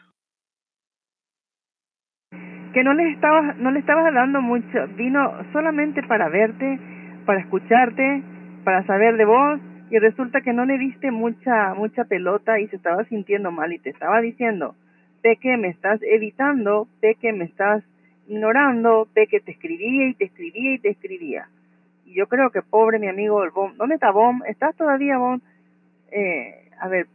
Que 2.74 2.84
no 2.84 2.94
le 2.94 3.10
estabas, 3.12 3.58
no 3.58 3.72
le 3.72 3.79
estabas 3.79 4.13
dando 4.13 4.41
mucho, 4.41 4.88
vino 4.96 5.32
solamente 5.53 6.03
para 6.03 6.29
verte, 6.29 6.79
para 7.25 7.39
escucharte, 7.39 8.24
para 8.63 8.86
saber 8.86 9.15
de 9.15 9.25
vos, 9.25 9.60
y 9.89 10.00
resulta 10.00 10.41
que 10.41 10.53
no 10.53 10.65
le 10.65 10.77
diste 10.77 11.12
mucha, 11.12 11.74
mucha 11.74 12.05
pelota 12.05 12.60
y 12.60 12.67
se 12.67 12.75
estaba 12.75 13.03
sintiendo 13.05 13.51
mal 13.51 13.72
y 13.72 13.79
te 13.79 13.91
estaba 13.91 14.20
diciendo, 14.20 14.75
ve 15.24 15.38
que 15.38 15.58
me 15.58 15.70
estás 15.70 16.01
evitando, 16.03 16.88
ve 17.01 17.15
que 17.22 17.32
me 17.32 17.46
estás 17.46 17.84
ignorando, 18.27 19.08
ve 19.13 19.27
que 19.27 19.39
te 19.39 19.51
escribía 19.51 20.08
y 20.08 20.15
te 20.15 20.25
escribía 20.25 20.74
y 20.74 20.79
te 20.79 20.89
escribía. 20.89 21.48
Y 22.05 22.15
yo 22.15 22.27
creo 22.27 22.50
que 22.50 22.62
pobre 22.62 23.00
mi 23.00 23.08
amigo 23.08 23.44
el 23.44 23.51
Bom, 23.51 23.75
¿dónde 23.77 23.96
está 23.96 24.12
Bom? 24.12 24.41
¿Estás 24.48 24.75
todavía 24.75 25.17
Bom? 25.17 25.39
Eh, 26.12 26.70
a 26.79 26.88
ver, 26.88 27.08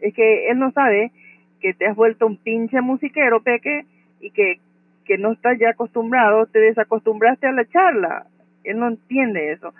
es 0.00 0.14
que 0.14 0.50
él 0.50 0.58
no 0.58 0.72
sabe 0.72 1.12
que 1.60 1.74
te 1.74 1.86
has 1.86 1.96
vuelto 1.96 2.26
un 2.26 2.36
pinche 2.36 2.80
musiquero, 2.80 3.42
Peque, 3.42 3.84
y 4.20 4.30
que, 4.30 4.60
que 5.04 5.18
no 5.18 5.32
estás 5.32 5.58
ya 5.58 5.70
acostumbrado, 5.70 6.46
te 6.46 6.58
desacostumbraste 6.58 7.46
a 7.46 7.52
la 7.52 7.68
charla. 7.68 8.26
Él 8.64 8.78
no 8.78 8.88
entiende 8.88 9.52
eso. 9.52 9.72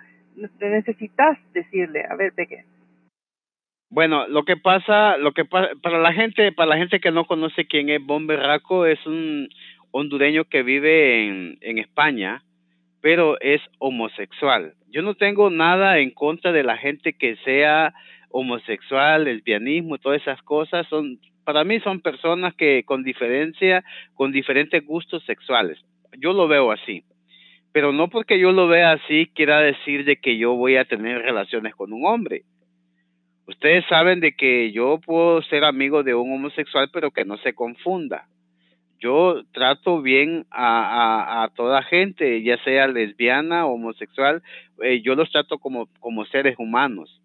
Necesitas 0.60 1.38
decirle, 1.52 2.04
a 2.08 2.14
ver, 2.16 2.32
Peque. 2.32 2.64
Bueno, 3.90 4.28
lo 4.28 4.44
que 4.44 4.56
pasa, 4.56 5.16
lo 5.16 5.32
que 5.32 5.44
pasa, 5.44 5.70
para 5.82 5.98
la 5.98 6.12
gente, 6.12 6.52
para 6.52 6.70
la 6.70 6.76
gente 6.76 7.00
que 7.00 7.10
no 7.10 7.24
conoce 7.24 7.66
quién 7.66 7.88
es 7.88 8.04
Bomberraco, 8.04 8.86
es 8.86 9.04
un 9.04 9.48
hondureño 9.90 10.44
que 10.44 10.62
vive 10.62 11.26
en, 11.26 11.58
en 11.60 11.78
España, 11.78 12.42
pero 13.00 13.40
es 13.40 13.60
homosexual. 13.78 14.74
Yo 14.90 15.02
no 15.02 15.14
tengo 15.14 15.50
nada 15.50 15.98
en 15.98 16.10
contra 16.10 16.52
de 16.52 16.62
la 16.62 16.76
gente 16.76 17.14
que 17.14 17.36
sea 17.44 17.92
homosexual, 18.30 19.24
lesbianismo, 19.24 19.98
todas 19.98 20.22
esas 20.22 20.40
cosas 20.42 20.86
son, 20.88 21.18
para 21.44 21.64
mí 21.64 21.80
son 21.80 22.00
personas 22.00 22.54
que 22.54 22.84
con 22.84 23.02
diferencia, 23.02 23.84
con 24.14 24.32
diferentes 24.32 24.84
gustos 24.84 25.24
sexuales. 25.24 25.78
Yo 26.18 26.32
lo 26.32 26.48
veo 26.48 26.72
así. 26.72 27.04
Pero 27.72 27.92
no 27.92 28.08
porque 28.08 28.38
yo 28.38 28.50
lo 28.52 28.66
vea 28.66 28.92
así 28.92 29.30
quiera 29.34 29.60
decir 29.60 30.04
de 30.04 30.16
que 30.16 30.36
yo 30.36 30.54
voy 30.54 30.76
a 30.76 30.84
tener 30.84 31.22
relaciones 31.22 31.74
con 31.74 31.92
un 31.92 32.04
hombre. 32.04 32.42
Ustedes 33.46 33.84
saben 33.88 34.20
de 34.20 34.32
que 34.32 34.72
yo 34.72 35.00
puedo 35.04 35.42
ser 35.42 35.64
amigo 35.64 36.02
de 36.02 36.14
un 36.14 36.32
homosexual, 36.32 36.88
pero 36.92 37.10
que 37.10 37.24
no 37.24 37.36
se 37.38 37.52
confunda. 37.52 38.26
Yo 39.00 39.42
trato 39.52 40.02
bien 40.02 40.46
a, 40.50 41.42
a, 41.42 41.48
toda 41.48 41.82
gente, 41.82 42.42
ya 42.42 42.62
sea 42.62 42.86
lesbiana, 42.86 43.66
homosexual, 43.66 44.42
eh, 44.82 45.00
yo 45.02 45.14
los 45.14 45.30
trato 45.32 45.58
como, 45.58 45.88
como 46.00 46.26
seres 46.26 46.56
humanos. 46.58 47.19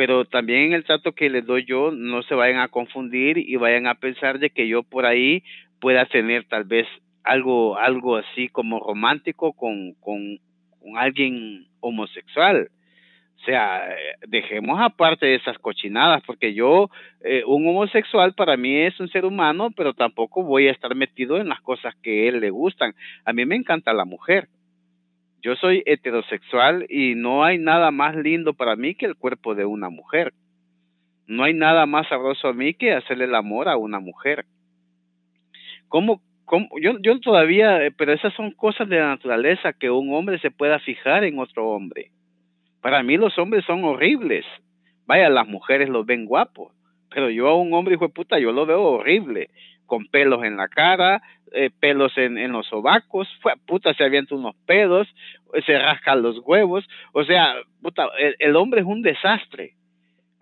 Pero 0.00 0.24
también 0.24 0.62
en 0.62 0.72
el 0.72 0.84
trato 0.84 1.12
que 1.12 1.28
les 1.28 1.44
doy 1.44 1.66
yo, 1.66 1.90
no 1.90 2.22
se 2.22 2.34
vayan 2.34 2.58
a 2.58 2.68
confundir 2.68 3.36
y 3.36 3.56
vayan 3.56 3.86
a 3.86 3.96
pensar 3.96 4.38
de 4.38 4.48
que 4.48 4.66
yo 4.66 4.82
por 4.82 5.04
ahí 5.04 5.42
pueda 5.78 6.06
tener 6.06 6.44
tal 6.44 6.64
vez 6.64 6.86
algo, 7.22 7.76
algo 7.76 8.16
así 8.16 8.48
como 8.48 8.80
romántico 8.80 9.52
con, 9.52 9.92
con, 10.00 10.38
alguien 10.96 11.66
homosexual 11.80 12.70
o 13.36 13.44
sea, 13.44 13.82
dejemos 14.26 14.80
aparte 14.80 15.26
de 15.26 15.34
esas 15.34 15.58
cochinadas, 15.58 16.22
porque 16.26 16.54
yo, 16.54 16.88
eh, 17.22 17.42
un 17.46 17.68
homosexual 17.68 18.32
para 18.32 18.56
mí 18.56 18.76
es 18.76 18.98
un 19.00 19.08
ser 19.08 19.26
humano, 19.26 19.70
pero 19.76 19.92
tampoco 19.92 20.42
voy 20.42 20.68
a 20.68 20.72
estar 20.72 20.94
metido 20.94 21.36
en 21.36 21.48
las 21.50 21.60
cosas 21.60 21.94
que 22.02 22.24
a 22.24 22.28
él 22.30 22.40
le 22.40 22.48
gustan. 22.48 22.94
A 23.26 23.34
mí 23.34 23.44
me 23.44 23.56
encanta 23.56 23.92
la 23.92 24.06
mujer. 24.06 24.48
Yo 25.42 25.56
soy 25.56 25.82
heterosexual 25.86 26.86
y 26.88 27.14
no 27.14 27.44
hay 27.44 27.58
nada 27.58 27.90
más 27.90 28.14
lindo 28.16 28.54
para 28.54 28.76
mí 28.76 28.94
que 28.94 29.06
el 29.06 29.16
cuerpo 29.16 29.54
de 29.54 29.64
una 29.64 29.88
mujer. 29.88 30.32
No 31.26 31.44
hay 31.44 31.54
nada 31.54 31.86
más 31.86 32.08
sabroso 32.08 32.48
a 32.48 32.52
mí 32.52 32.74
que 32.74 32.92
hacerle 32.92 33.24
el 33.24 33.34
amor 33.34 33.68
a 33.68 33.76
una 33.76 34.00
mujer. 34.00 34.44
¿Cómo, 35.88 36.20
cómo? 36.44 36.68
Yo, 36.80 36.98
yo 37.00 37.20
todavía, 37.20 37.84
eh, 37.84 37.90
pero 37.90 38.12
esas 38.12 38.34
son 38.34 38.50
cosas 38.52 38.88
de 38.88 38.98
la 38.98 39.08
naturaleza 39.08 39.72
que 39.72 39.90
un 39.90 40.12
hombre 40.12 40.38
se 40.40 40.50
pueda 40.50 40.78
fijar 40.78 41.24
en 41.24 41.38
otro 41.38 41.68
hombre 41.68 42.10
para 42.80 43.02
mí 43.02 43.16
los 43.16 43.38
hombres 43.38 43.64
son 43.64 43.84
horribles. 43.84 44.44
Vaya, 45.06 45.28
las 45.28 45.46
mujeres 45.46 45.88
los 45.88 46.06
ven 46.06 46.24
guapos, 46.26 46.72
pero 47.10 47.30
yo 47.30 47.48
a 47.48 47.56
un 47.56 47.72
hombre 47.74 47.94
hijo 47.94 48.06
de 48.06 48.12
puta 48.12 48.38
yo 48.38 48.52
lo 48.52 48.66
veo 48.66 48.82
horrible, 48.82 49.50
con 49.90 50.06
pelos 50.06 50.44
en 50.44 50.56
la 50.56 50.68
cara, 50.68 51.20
eh, 51.50 51.70
pelos 51.80 52.16
en, 52.16 52.52
los 52.52 52.68
sobacos, 52.68 53.26
puta 53.66 53.92
se 53.92 54.04
avienta 54.04 54.36
unos 54.36 54.54
pedos, 54.66 55.08
se 55.66 55.76
rasca 55.80 56.14
los 56.14 56.38
huevos, 56.44 56.88
o 57.12 57.24
sea, 57.24 57.56
puta, 57.82 58.08
el 58.38 58.54
hombre 58.54 58.82
es 58.82 58.86
un 58.86 59.02
desastre. 59.02 59.74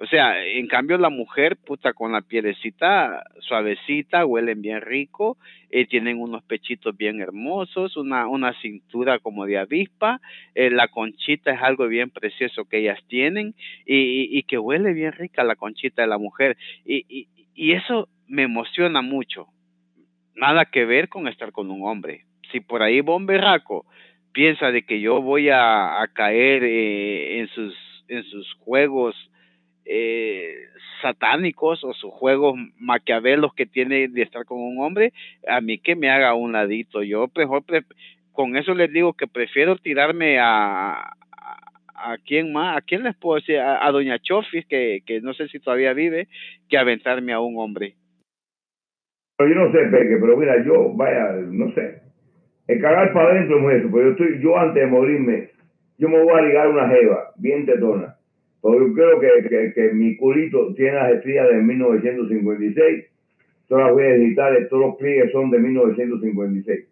O 0.01 0.07
sea, 0.07 0.45
en 0.45 0.69
cambio 0.69 0.99
la 0.99 1.09
mujer, 1.09 1.57
puta, 1.57 1.95
con 1.95 2.13
la 2.13 2.21
pielecita 2.21 3.25
suavecita, 3.41 4.27
huelen 4.27 4.61
bien 4.61 4.83
rico, 4.83 5.39
eh, 5.71 5.87
tienen 5.87 6.21
unos 6.21 6.45
pechitos 6.45 6.95
bien 6.95 7.21
hermosos, 7.23 7.97
una, 7.97 8.29
una 8.29 8.53
cintura 8.61 9.19
como 9.19 9.47
de 9.47 9.59
avispa, 9.59 10.21
eh, 10.55 10.71
la 10.71 10.89
conchita 10.89 11.53
es 11.53 11.63
algo 11.63 11.89
bien 11.89 12.11
precioso 12.11 12.67
que 12.67 12.79
ellas 12.81 13.01
tienen 13.09 13.55
y, 13.87 14.29
y, 14.39 14.43
que 14.43 14.59
huele 14.59 14.93
bien 14.93 15.13
rica 15.13 15.43
la 15.43 15.57
conchita 15.57 16.03
de 16.03 16.09
la 16.09 16.19
mujer. 16.19 16.59
Y, 16.85 17.05
y, 17.09 17.29
y 17.55 17.73
eso 17.73 18.09
me 18.29 18.45
emociona 18.45 19.03
mucho. 19.03 19.47
Nada 20.35 20.67
que 20.67 20.85
ver 20.85 21.09
con 21.09 21.27
estar 21.27 21.53
con 21.53 21.71
un 21.71 21.87
hombre. 21.89 22.25
Si 22.53 22.61
por 22.61 22.83
ahí 22.83 23.01
Bomberraco 23.01 23.87
piensa 24.33 24.71
de 24.71 24.83
que 24.83 25.01
yo 25.01 25.21
voy 25.21 25.49
a, 25.49 26.01
a 26.01 26.09
caer 26.09 26.63
eh, 26.65 27.41
en 27.41 27.49
sus 27.49 27.75
en 28.09 28.23
sus 28.25 28.53
juegos 28.61 29.15
eh, 29.85 30.55
satánicos 31.01 31.83
o 31.85 31.95
sus 31.95 32.13
juegos 32.13 32.55
maquiavelos 32.79 33.55
que 33.55 33.67
tiene 33.67 34.09
de 34.09 34.23
estar 34.23 34.45
con 34.45 34.59
un 34.61 34.81
hombre, 34.83 35.13
a 35.47 35.61
mí 35.61 35.79
que 35.79 35.97
me 35.97 36.11
haga 36.11 36.35
un 36.35 36.53
ladito. 36.53 37.03
Yo 37.03 37.31
mejor 37.35 37.65
con 38.33 38.57
eso 38.57 38.75
les 38.75 38.93
digo 38.93 39.15
que 39.15 39.27
prefiero 39.27 39.77
tirarme 39.77 40.39
a, 40.39 40.93
a, 40.93 41.13
a 41.95 42.19
quién 42.25 42.53
más, 42.53 42.77
a 42.77 42.81
quién 42.83 43.03
les 43.03 43.17
puedo 43.17 43.41
decir, 43.41 43.59
a, 43.59 43.91
doña 43.91 44.19
Chofis, 44.19 44.67
que, 44.67 45.01
que 45.07 45.21
no 45.21 45.35
sé 45.35 45.49
si 45.49 45.59
todavía 45.59 45.93
vive, 45.93 46.29
que 46.69 46.79
aventarme 46.79 47.33
a 47.33 47.41
un 47.41 47.59
hombre. 47.59 47.95
Pero 49.39 49.51
yo 49.51 49.57
no 49.57 49.73
sé, 49.73 49.79
Peque, 49.91 50.19
pero 50.21 50.37
mira, 50.37 50.63
yo, 50.65 50.93
vaya, 50.95 51.33
no 51.51 51.73
sé, 51.73 52.01
el 52.67 52.81
cagar 52.81 53.13
para 53.15 53.31
adentro 53.31 53.71
es 53.71 53.79
eso, 53.79 53.89
pero 53.91 54.05
yo, 54.05 54.11
estoy, 54.11 54.43
yo 54.43 54.59
antes 54.59 54.83
de 54.83 54.91
morirme, 54.91 55.49
yo 55.97 56.09
me 56.11 56.23
voy 56.23 56.39
a 56.39 56.43
ligar 56.43 56.69
una 56.69 56.89
jeva 56.89 57.31
bien 57.39 57.65
tetona 57.65 58.19
porque 58.61 58.79
yo 58.81 58.93
creo 58.93 59.21
que, 59.21 59.49
que, 59.49 59.73
que, 59.73 59.93
mi 59.95 60.17
culito 60.17 60.75
tiene 60.75 60.95
las 60.95 61.13
estrellas 61.13 61.49
de 61.49 61.63
1956. 61.63 63.07
Todas 63.69 63.87
las 63.87 63.97
huellas 63.97 64.19
digitales, 64.19 64.69
todos 64.69 64.87
los 64.87 64.97
pliegues 64.97 65.31
son 65.31 65.51
de 65.51 65.59
1956. 65.59 66.87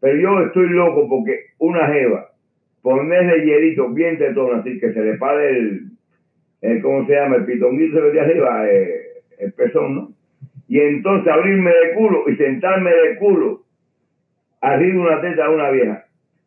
Pero 0.00 0.20
yo 0.20 0.46
estoy 0.46 0.68
loco 0.70 1.08
porque 1.08 1.46
una 1.58 1.86
jeva, 1.88 2.30
ponerle 2.82 3.40
de 3.40 3.46
hielito 3.46 3.88
bien 3.90 4.18
tetón, 4.18 4.60
así 4.60 4.78
que 4.78 4.92
se 4.92 5.00
le 5.00 5.16
pare 5.16 5.50
el, 5.50 5.80
el 6.60 6.82
¿cómo 6.82 7.06
se 7.06 7.14
llama? 7.14 7.36
El 7.36 7.46
pitonguito 7.46 8.00
de 8.00 8.20
arriba, 8.20 8.70
eh, 8.70 9.00
el 9.38 9.52
pezón, 9.52 9.94
¿no? 9.94 10.12
Y 10.68 10.80
entonces 10.80 11.32
abrirme 11.32 11.70
de 11.70 11.94
culo 11.94 12.24
y 12.28 12.36
sentarme 12.36 12.90
de 12.90 13.16
culo 13.16 13.62
arriba 14.60 14.92
de 14.92 15.00
una 15.00 15.20
teta 15.20 15.48
de 15.48 15.54
una 15.54 15.70
vieja. 15.70 16.04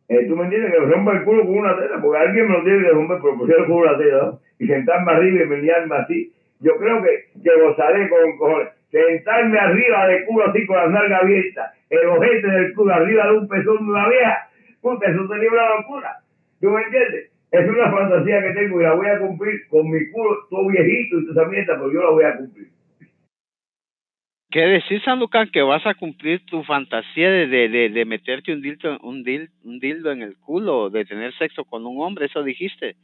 Eh, 0.10 0.26
¿Tú 0.28 0.36
me 0.36 0.44
entiendes? 0.44 0.74
Que 0.74 0.80
me 0.80 0.94
rompa 0.94 1.14
el 1.14 1.24
culo 1.24 1.44
con 1.44 1.58
una 1.58 1.78
teta, 1.78 2.00
porque 2.02 2.20
alguien 2.20 2.48
me 2.48 2.58
lo 2.58 2.64
tiene 2.64 2.84
que 2.84 2.90
romper, 2.90 3.18
pero 3.22 3.38
pusieron 3.38 3.66
con 3.66 3.78
una 3.78 3.98
teta, 3.98 4.18
¿no? 4.18 4.40
y 4.60 4.68
sentarme 4.68 5.12
arriba 5.12 5.44
y 5.44 5.48
menearme 5.48 5.96
así. 5.96 6.34
Yo 6.60 6.76
creo 6.78 7.02
que, 7.02 7.42
que 7.42 7.62
gozaré 7.62 8.10
con 8.10 8.38
cojones. 8.38 8.68
Sentarme 8.92 9.58
arriba 9.58 10.08
de 10.08 10.26
culo 10.26 10.46
así 10.48 10.66
con 10.68 10.78
las 10.78 10.92
nalgas 10.92 11.24
abiertas, 11.24 11.72
el 11.90 12.06
ojete 12.08 12.48
del 12.48 12.74
culo 12.74 12.94
arriba 12.94 13.26
de 13.26 13.38
un 13.38 13.48
pezón 13.48 13.78
de 13.78 13.92
una 13.92 14.10
vieja, 14.10 14.50
puta, 14.82 15.10
eso 15.10 15.28
sería 15.28 15.50
una 15.50 15.76
locura. 15.78 16.18
¿Tú 16.60 16.70
me 16.70 16.84
entiendes? 16.84 17.32
Es 17.52 17.70
una 17.70 17.92
fantasía 17.92 18.42
que 18.44 18.54
tengo 18.54 18.80
y 18.80 18.84
la 18.84 18.94
voy 18.94 19.08
a 19.08 19.20
cumplir 19.20 19.68
con 19.70 19.90
mi 19.90 20.12
culo 20.12 20.38
todo 20.50 20.68
viejito 20.68 21.20
y 21.20 21.32
esa 21.32 21.46
mierda, 21.46 21.76
pero 21.76 21.92
yo 21.92 22.04
la 22.04 22.10
voy 22.10 22.24
a 22.24 22.38
cumplir. 22.38 22.68
¿Qué 24.52 24.60
decís, 24.60 25.02
Lucán, 25.18 25.50
que 25.50 25.62
vas 25.62 25.86
a 25.86 25.94
cumplir 25.94 26.46
tu 26.46 26.62
fantasía 26.64 27.30
de, 27.30 27.48
de, 27.48 27.90
de, 27.90 28.06
meterte 28.06 28.52
un 28.52 28.62
dildo, 28.62 29.00
un, 29.00 29.24
dil, 29.24 29.50
un 29.64 29.80
dildo 29.80 30.12
en 30.12 30.22
el 30.22 30.36
culo, 30.36 30.90
de 30.90 31.06
tener 31.06 31.34
sexo 31.38 31.64
con 31.64 31.86
un 31.86 32.02
hombre? 32.02 32.26
Eso 32.26 32.44
dijiste. 32.44 32.98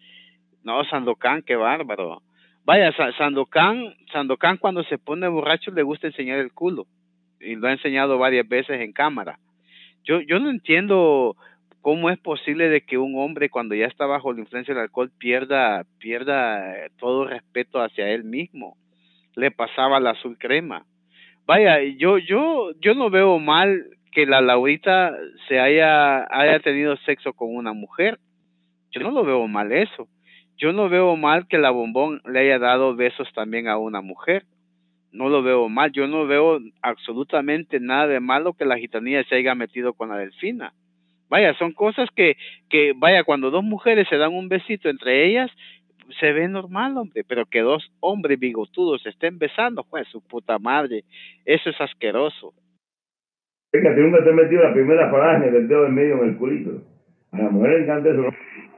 No, 0.66 0.84
Sandokan, 0.84 1.44
qué 1.44 1.56
bárbaro. 1.56 2.22
Vaya, 2.66 2.92
Sandokan, 3.18 3.96
Sandokan 4.12 4.58
cuando 4.58 4.84
se 4.84 4.98
pone 4.98 5.30
borracho 5.30 5.72
le 5.72 5.84
gusta 5.84 6.08
enseñar 6.08 6.40
el 6.40 6.52
culo. 6.52 6.86
Y 7.40 7.56
lo 7.56 7.70
ha 7.70 7.72
enseñado 7.72 8.18
varias 8.18 8.46
veces 8.46 8.82
en 8.82 8.92
cámara. 8.92 9.40
Yo, 10.04 10.20
yo 10.20 10.40
no 10.40 10.50
entiendo 10.50 11.38
cómo 11.80 12.10
es 12.10 12.20
posible 12.20 12.68
de 12.68 12.82
que 12.82 12.98
un 12.98 13.18
hombre 13.18 13.50
cuando 13.50 13.74
ya 13.74 13.86
está 13.86 14.06
bajo 14.06 14.34
la 14.34 14.42
influencia 14.42 14.74
del 14.74 14.84
alcohol 14.84 15.10
pierda, 15.18 15.86
pierda 15.98 16.90
todo 17.00 17.26
respeto 17.26 17.82
hacia 17.82 18.10
él 18.10 18.26
mismo. 18.26 18.76
Le 19.38 19.50
pasaba 19.52 20.02
la 20.02 20.10
azul 20.10 20.38
crema. 20.38 20.84
Vaya, 21.48 21.82
yo, 21.82 22.20
yo, 22.20 22.72
yo 22.80 22.94
no 22.94 23.10
veo 23.10 23.40
mal 23.40 23.86
que 24.12 24.28
la 24.28 24.42
Laurita 24.42 25.16
se 25.48 25.60
haya, 25.60 26.28
haya 26.30 26.60
tenido 26.60 26.96
sexo 26.98 27.34
con 27.34 27.56
una 27.56 27.74
mujer. 27.74 28.20
Yo 28.92 29.02
no 29.02 29.10
lo 29.10 29.24
veo 29.24 29.48
mal 29.48 29.72
eso 29.72 30.08
yo 30.58 30.74
no 30.74 30.90
veo 30.90 31.16
mal 31.16 31.48
que 31.48 31.60
la 31.60 31.70
bombón 31.70 32.22
le 32.26 32.40
haya 32.40 32.60
dado 32.60 32.96
besos 32.96 33.32
también 33.34 33.68
a 33.68 33.78
una 33.78 34.02
mujer. 34.02 34.44
No 35.12 35.30
lo 35.30 35.44
veo 35.44 35.70
mal. 35.70 35.92
Yo 35.92 36.08
no 36.08 36.26
veo 36.26 36.60
absolutamente 36.82 37.80
nada 37.80 38.08
de 38.08 38.20
malo 38.20 38.54
que 38.54 38.66
la 38.66 38.78
gitanilla 38.78 39.24
se 39.26 39.36
haya 39.36 39.56
metido 39.56 39.94
con 39.94 40.10
la 40.10 40.18
delfina. 40.18 40.74
Vaya, 41.30 41.54
son 41.56 41.74
cosas 41.74 42.10
que, 42.16 42.38
que, 42.70 42.94
vaya, 42.96 43.24
cuando 43.24 43.52
dos 43.52 43.64
mujeres 43.64 44.08
se 44.10 44.18
dan 44.18 44.34
un 44.34 44.50
besito 44.50 44.90
entre 44.90 45.28
ellas, 45.28 45.52
se 46.20 46.34
ve 46.34 46.48
normal, 46.48 46.98
hombre, 46.98 47.24
pero 47.28 47.46
que 47.46 47.62
dos 47.62 47.92
hombres 48.00 48.40
bigotudos 48.40 49.04
se 49.04 49.10
estén 49.10 49.38
besando, 49.38 49.84
pues 49.84 50.08
su 50.08 50.22
puta 50.22 50.60
madre, 50.60 51.04
eso 51.46 51.70
es 51.70 51.82
asqueroso. 51.82 52.54
Fíjate, 53.72 54.02
nunca 54.02 54.24
te 54.24 54.30
he 54.30 54.34
metido 54.34 54.64
la 54.64 54.74
primera 54.74 55.12
falange 55.12 55.52
del 55.52 55.68
dedo 55.68 55.88
en 55.88 55.94
medio 55.94 56.24
en 56.24 56.30
el 56.30 56.38
culito. 56.38 56.82
A 57.32 57.38
la 57.38 57.50
mujer 57.50 57.72
le 57.72 57.84
encanta 57.84 58.10
eso. 58.10 58.24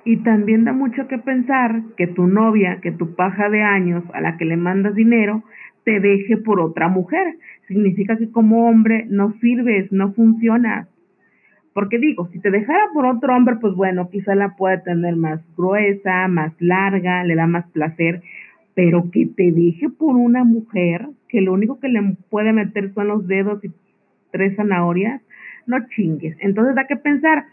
Y 0.05 0.17
también 0.23 0.65
da 0.65 0.73
mucho 0.73 1.07
que 1.07 1.19
pensar 1.19 1.83
que 1.95 2.07
tu 2.07 2.27
novia, 2.27 2.79
que 2.81 2.91
tu 2.91 3.15
paja 3.15 3.49
de 3.49 3.61
años 3.61 4.03
a 4.13 4.21
la 4.21 4.37
que 4.37 4.45
le 4.45 4.57
mandas 4.57 4.95
dinero, 4.95 5.43
te 5.83 5.99
deje 5.99 6.37
por 6.37 6.59
otra 6.59 6.87
mujer. 6.87 7.35
Significa 7.67 8.17
que 8.17 8.31
como 8.31 8.67
hombre 8.67 9.05
no 9.09 9.33
sirves, 9.39 9.91
no 9.91 10.13
funcionas. 10.13 10.87
Porque 11.73 11.99
digo, 11.99 12.27
si 12.31 12.39
te 12.39 12.51
dejara 12.51 12.89
por 12.93 13.05
otro 13.05 13.35
hombre, 13.35 13.57
pues 13.61 13.73
bueno, 13.75 14.09
quizá 14.09 14.35
la 14.35 14.55
puede 14.55 14.79
tener 14.79 15.15
más 15.15 15.39
gruesa, 15.55 16.27
más 16.27 16.53
larga, 16.59 17.23
le 17.23 17.35
da 17.35 17.47
más 17.47 17.69
placer, 17.71 18.21
pero 18.73 19.11
que 19.11 19.27
te 19.27 19.51
deje 19.51 19.89
por 19.89 20.15
una 20.15 20.43
mujer 20.43 21.07
que 21.27 21.41
lo 21.41 21.53
único 21.53 21.79
que 21.79 21.89
le 21.89 22.15
puede 22.29 22.53
meter 22.53 22.93
son 22.93 23.07
los 23.07 23.27
dedos 23.27 23.63
y 23.63 23.71
tres 24.31 24.55
zanahorias, 24.55 25.21
no 25.67 25.77
chingues. 25.95 26.35
Entonces 26.39 26.75
da 26.75 26.87
que 26.87 26.95
pensar 26.95 27.45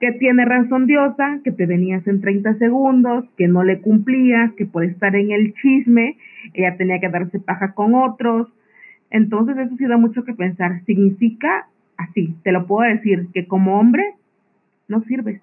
que 0.00 0.12
tiene 0.12 0.44
razón 0.44 0.86
Diosa, 0.86 1.40
que 1.44 1.52
te 1.52 1.66
venías 1.66 2.04
en 2.08 2.20
30 2.20 2.54
segundos, 2.54 3.24
que 3.36 3.46
no 3.46 3.62
le 3.62 3.80
cumplías, 3.80 4.52
que 4.54 4.66
puede 4.66 4.88
estar 4.88 5.14
en 5.14 5.30
el 5.30 5.54
chisme, 5.54 6.16
ella 6.54 6.76
tenía 6.76 6.98
que 6.98 7.08
darse 7.08 7.38
paja 7.38 7.72
con 7.74 7.94
otros. 7.94 8.48
Entonces 9.10 9.56
eso 9.58 9.76
sí 9.76 9.86
da 9.86 9.98
mucho 9.98 10.24
que 10.24 10.32
pensar. 10.32 10.82
Significa 10.86 11.68
así, 12.08 12.34
te 12.42 12.52
lo 12.52 12.66
puedo 12.66 12.88
decir, 12.88 13.28
que 13.32 13.46
como 13.46 13.78
hombre 13.78 14.14
no 14.88 15.02
sirves. 15.02 15.40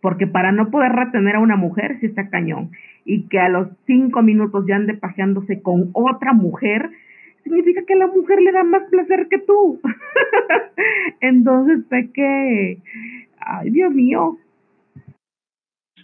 Porque 0.00 0.26
para 0.26 0.52
no 0.52 0.70
poder 0.70 0.92
retener 0.92 1.36
a 1.36 1.40
una 1.40 1.56
mujer, 1.56 1.98
sí 2.00 2.06
está 2.06 2.28
cañón. 2.28 2.70
Y 3.04 3.28
que 3.28 3.38
a 3.38 3.48
los 3.48 3.68
cinco 3.86 4.22
minutos 4.22 4.64
ya 4.68 4.76
ande 4.76 4.94
pajeándose 4.94 5.62
con 5.62 5.90
otra 5.94 6.32
mujer, 6.32 6.90
significa 7.42 7.82
que 7.86 7.94
la 7.94 8.06
mujer 8.06 8.40
le 8.40 8.52
da 8.52 8.64
más 8.64 8.82
placer 8.90 9.28
que 9.30 9.38
tú. 9.38 9.80
Entonces, 11.20 11.84
sé 11.88 12.10
que, 12.12 12.78
ay, 13.38 13.70
Dios 13.70 13.92
mío. 13.92 14.38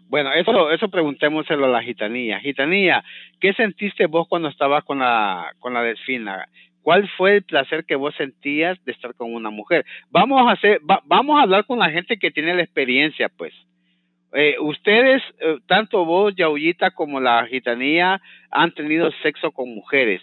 Bueno, 0.09 0.31
eso, 0.35 0.71
eso 0.71 0.89
preguntémoselo 0.89 1.65
a 1.65 1.71
la 1.71 1.83
gitanía. 1.83 2.39
Gitanía, 2.41 3.03
¿qué 3.41 3.55
sentiste 3.55 4.07
vos 4.07 4.29
cuando 4.29 4.49
estabas 4.49 4.85
con 4.85 4.99
la, 4.99 5.55
con 5.59 5.75
la 5.75 5.83
delfina? 5.83 6.47
¿Cuál 6.83 7.09
fue 7.17 7.37
el 7.37 7.43
placer 7.45 7.85
que 7.85 7.97
vos 7.97 8.15
sentías 8.17 8.83
de 8.85 8.93
estar 8.93 9.15
con 9.15 9.33
una 9.33 9.51
mujer? 9.51 9.85
Vamos 10.11 10.47
a 10.47 10.53
hacer, 10.53 10.81
vamos 11.05 11.39
a 11.39 11.43
hablar 11.43 11.65
con 11.65 11.79
la 11.79 11.91
gente 11.91 12.19
que 12.19 12.31
tiene 12.31 12.55
la 12.55 12.62
experiencia, 12.62 13.29
pues. 13.29 13.55
Eh, 14.33 14.57
ustedes, 14.61 15.23
eh, 15.41 15.59
tanto 15.67 16.05
vos, 16.05 16.35
Yaullita, 16.35 16.91
como 16.91 17.21
la 17.21 17.47
gitanía, 17.47 18.21
han 18.51 18.73
tenido 18.73 19.11
sexo 19.23 19.53
con 19.53 19.75
mujeres. 19.75 20.23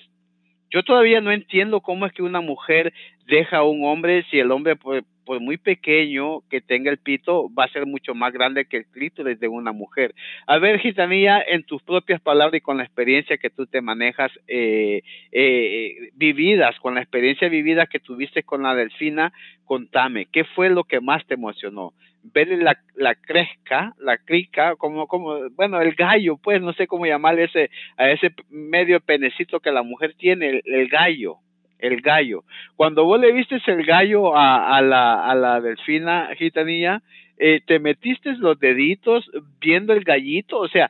Yo 0.71 0.83
todavía 0.83 1.21
no 1.21 1.31
entiendo 1.31 1.81
cómo 1.81 2.05
es 2.05 2.13
que 2.13 2.21
una 2.21 2.41
mujer 2.41 2.93
deja 3.27 3.57
a 3.57 3.63
un 3.63 3.83
hombre 3.85 4.23
si 4.29 4.39
el 4.39 4.51
hombre, 4.51 4.75
pues, 4.75 5.03
pues 5.25 5.41
muy 5.41 5.57
pequeño 5.57 6.41
que 6.49 6.61
tenga 6.61 6.89
el 6.91 6.97
pito, 6.97 7.49
va 7.53 7.65
a 7.65 7.71
ser 7.71 7.85
mucho 7.85 8.15
más 8.15 8.33
grande 8.33 8.65
que 8.65 8.77
el 8.77 8.85
clítoris 8.87 9.39
de 9.39 9.47
una 9.47 9.71
mujer. 9.71 10.13
A 10.47 10.57
ver, 10.57 10.79
Gitanía, 10.79 11.43
en 11.47 11.63
tus 11.63 11.81
propias 11.83 12.21
palabras 12.21 12.57
y 12.57 12.61
con 12.61 12.77
la 12.77 12.83
experiencia 12.83 13.37
que 13.37 13.49
tú 13.49 13.67
te 13.67 13.81
manejas, 13.81 14.31
eh, 14.47 15.01
eh, 15.31 16.09
vividas, 16.15 16.79
con 16.79 16.95
la 16.95 17.01
experiencia 17.01 17.49
vivida 17.49 17.85
que 17.85 17.99
tuviste 17.99 18.43
con 18.43 18.63
la 18.63 18.73
delfina, 18.75 19.31
contame, 19.65 20.25
¿qué 20.25 20.43
fue 20.43 20.69
lo 20.69 20.83
que 20.83 20.99
más 20.99 21.25
te 21.27 21.35
emocionó? 21.35 21.93
Verle 22.23 22.57
la, 22.57 22.77
la 22.95 23.15
cresca, 23.15 23.93
la 23.99 24.17
crica, 24.17 24.75
como, 24.75 25.07
como, 25.07 25.49
bueno, 25.51 25.79
el 25.81 25.93
gallo, 25.95 26.37
pues, 26.37 26.61
no 26.61 26.73
sé 26.73 26.87
cómo 26.87 27.05
llamarle 27.05 27.45
ese, 27.45 27.69
a 27.97 28.09
ese 28.09 28.33
medio 28.49 28.99
penecito 28.99 29.59
que 29.59 29.71
la 29.71 29.83
mujer 29.83 30.13
tiene, 30.17 30.61
el 30.63 30.87
gallo 30.89 31.39
el 31.79 32.01
gallo. 32.01 32.43
Cuando 32.75 33.05
vos 33.05 33.19
le 33.19 33.31
viste 33.31 33.57
el 33.65 33.85
gallo 33.85 34.35
a, 34.35 34.81
la, 34.81 35.25
a 35.25 35.33
la 35.33 35.61
delfina 35.61 36.29
gitanilla, 36.37 37.01
eh, 37.37 37.61
te 37.65 37.79
metiste 37.79 38.33
los 38.33 38.59
deditos 38.59 39.29
viendo 39.61 39.93
el 39.93 40.03
gallito, 40.03 40.59
o 40.59 40.67
sea, 40.67 40.89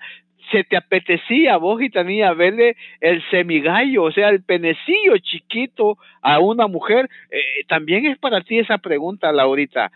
se 0.52 0.64
te 0.64 0.76
apetecía 0.76 1.58
vos 1.58 1.80
gitanilla 1.80 2.34
verle 2.34 2.76
el 3.02 3.22
semigallo, 3.30 4.04
o 4.04 4.12
sea, 4.12 4.30
el 4.30 4.42
penecillo 4.42 5.18
chiquito 5.22 6.00
a 6.24 6.40
una 6.40 6.66
mujer. 6.66 7.08
Eh, 7.30 7.66
también 7.68 8.08
es 8.08 8.18
para 8.18 8.42
ti 8.42 8.58
esa 8.58 8.80
pregunta, 8.80 9.32
Laurita 9.32 9.92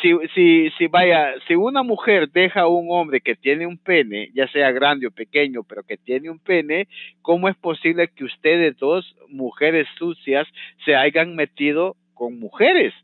si, 0.00 0.12
si, 0.34 0.70
si 0.78 0.86
vaya, 0.86 1.34
si 1.46 1.54
una 1.54 1.82
mujer 1.82 2.30
deja 2.30 2.62
a 2.62 2.68
un 2.68 2.86
hombre 2.88 3.20
que 3.20 3.36
tiene 3.36 3.66
un 3.66 3.76
pene, 3.76 4.30
ya 4.34 4.48
sea 4.48 4.70
grande 4.72 5.06
o 5.06 5.10
pequeño, 5.10 5.62
pero 5.62 5.82
que 5.82 5.98
tiene 5.98 6.30
un 6.30 6.38
pene, 6.38 6.88
¿cómo 7.20 7.48
es 7.48 7.56
posible 7.56 8.08
que 8.08 8.24
ustedes 8.24 8.76
dos 8.78 9.14
mujeres 9.28 9.86
sucias 9.98 10.48
se 10.84 10.96
hayan 10.96 11.36
metido 11.36 11.96
con 12.14 12.38
mujeres? 12.38 12.94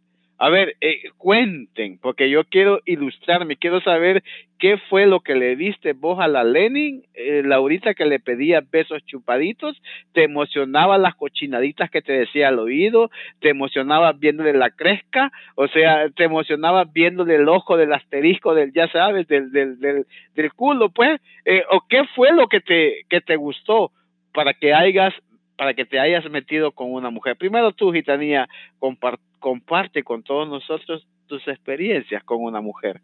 A 0.43 0.49
ver, 0.49 0.75
eh, 0.81 1.03
cuenten, 1.19 1.99
porque 1.99 2.31
yo 2.31 2.45
quiero 2.45 2.81
ilustrarme, 2.87 3.59
quiero 3.59 3.83
saber 3.83 4.23
qué 4.59 4.79
fue 4.89 5.05
lo 5.05 5.21
que 5.21 5.35
le 5.35 5.55
diste 5.55 5.93
vos 5.93 6.19
a 6.19 6.29
la 6.29 6.45
Lenin, 6.45 7.03
eh, 7.13 7.43
Laurita, 7.45 7.93
que 7.93 8.07
le 8.07 8.21
pedía 8.21 8.63
besos 8.73 9.05
chupaditos, 9.05 9.77
te 10.15 10.25
emocionaba 10.25 10.97
las 10.97 11.15
cochinaditas 11.15 11.91
que 11.91 12.01
te 12.01 12.15
decía 12.15 12.49
al 12.49 12.59
oído, 12.59 13.11
te 13.41 13.51
emocionaba 13.51 14.15
viéndole 14.15 14.55
la 14.55 14.71
cresca, 14.71 15.31
o 15.57 15.69
sea, 15.69 16.09
te 16.09 16.25
emocionaba 16.25 16.87
viéndole 16.87 17.35
el 17.35 17.47
ojo 17.47 17.77
del 17.77 17.93
asterisco 17.93 18.55
del, 18.55 18.73
ya 18.73 18.89
sabes, 18.89 19.29
del, 19.29 19.53
del, 19.53 19.79
del, 19.79 20.07
del 20.35 20.53
culo, 20.55 20.89
pues, 20.89 21.21
eh, 21.45 21.65
o 21.71 21.83
qué 21.87 22.05
fue 22.17 22.33
lo 22.33 22.47
que 22.49 22.61
te, 22.61 23.05
que 23.11 23.21
te 23.21 23.37
gustó 23.37 23.93
para 24.33 24.55
que 24.55 24.73
hayas 24.73 25.13
para 25.59 25.75
que 25.75 25.85
te 25.85 26.01
hayas 26.01 26.25
metido 26.31 26.73
con 26.73 26.91
una 26.91 27.11
mujer. 27.11 27.37
Primero 27.37 27.73
tú, 27.73 27.93
gitanía, 27.93 28.49
comparte 28.79 29.23
con 30.05 30.23
todos 30.23 30.49
nosotros 30.49 31.09
tus 31.27 31.47
experiencias 31.49 32.23
con 32.25 32.43
una 32.43 32.61
mujer. 32.61 33.01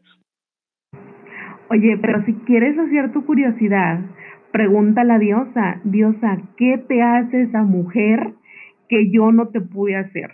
Oye, 1.69 1.99
pero 2.01 2.25
si 2.25 2.35
quieres 2.47 2.79
hacer 2.79 3.13
tu 3.13 3.25
curiosidad, 3.25 4.01
pregunta 4.53 5.03
a 5.03 5.19
diosa, 5.19 5.81
diosa, 5.83 6.39
¿qué 6.57 6.79
te 6.79 7.03
hace 7.03 7.43
esa 7.43 7.63
mujer 7.63 8.35
que 8.89 9.11
yo 9.11 9.33
no 9.33 9.49
te 9.49 9.61
pude 9.61 9.97
hacer? 9.97 10.31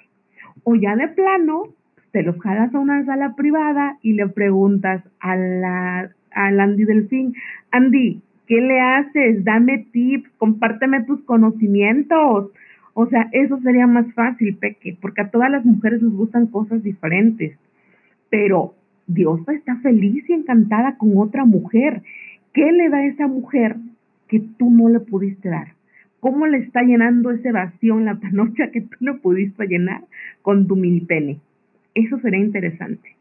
O 0.64 0.74
ya 0.74 0.94
de 0.96 1.08
plano, 1.08 1.64
te 2.12 2.22
los 2.22 2.38
jalas 2.40 2.74
a 2.74 2.78
una 2.78 3.04
sala 3.06 3.34
privada 3.34 3.98
y 4.02 4.12
le 4.12 4.28
preguntas 4.28 5.02
a 5.20 5.36
la 5.36 6.10
Andy 6.34 6.84
Delfín, 6.84 7.34
Andy, 7.70 8.20
¿qué 8.46 8.60
le 8.60 8.80
haces? 8.80 9.44
Dame 9.44 9.86
tips, 9.92 10.30
compárteme 10.38 11.04
tus 11.04 11.22
conocimientos. 11.24 12.50
O 12.94 13.06
sea, 13.06 13.28
eso 13.32 13.58
sería 13.60 13.86
más 13.86 14.12
fácil, 14.14 14.56
Peque, 14.56 14.96
porque 15.00 15.22
a 15.22 15.30
todas 15.30 15.50
las 15.50 15.64
mujeres 15.64 16.02
les 16.02 16.12
gustan 16.12 16.46
cosas 16.46 16.82
diferentes. 16.82 17.58
Pero 18.28 18.74
Diosa 19.06 19.52
está 19.52 19.76
feliz 19.76 20.28
y 20.28 20.32
encantada 20.32 20.96
con 20.98 21.16
otra 21.16 21.44
mujer. 21.44 22.02
¿Qué 22.52 22.70
le 22.70 22.90
da 22.90 22.98
a 22.98 23.06
esa 23.06 23.26
mujer 23.26 23.76
que 24.28 24.40
tú 24.40 24.70
no 24.70 24.88
le 24.90 25.00
pudiste 25.00 25.48
dar? 25.48 25.68
¿Cómo 26.20 26.46
le 26.46 26.58
está 26.58 26.82
llenando 26.82 27.30
ese 27.30 27.50
vacío 27.50 27.98
en 27.98 28.04
la 28.04 28.14
panocha 28.14 28.70
que 28.70 28.82
tú 28.82 28.96
no 29.00 29.18
pudiste 29.18 29.66
llenar 29.66 30.02
con 30.42 30.68
tu 30.68 30.76
mini 30.76 31.00
pene? 31.00 31.40
Eso 31.94 32.18
sería 32.20 32.40
interesante. 32.40 33.16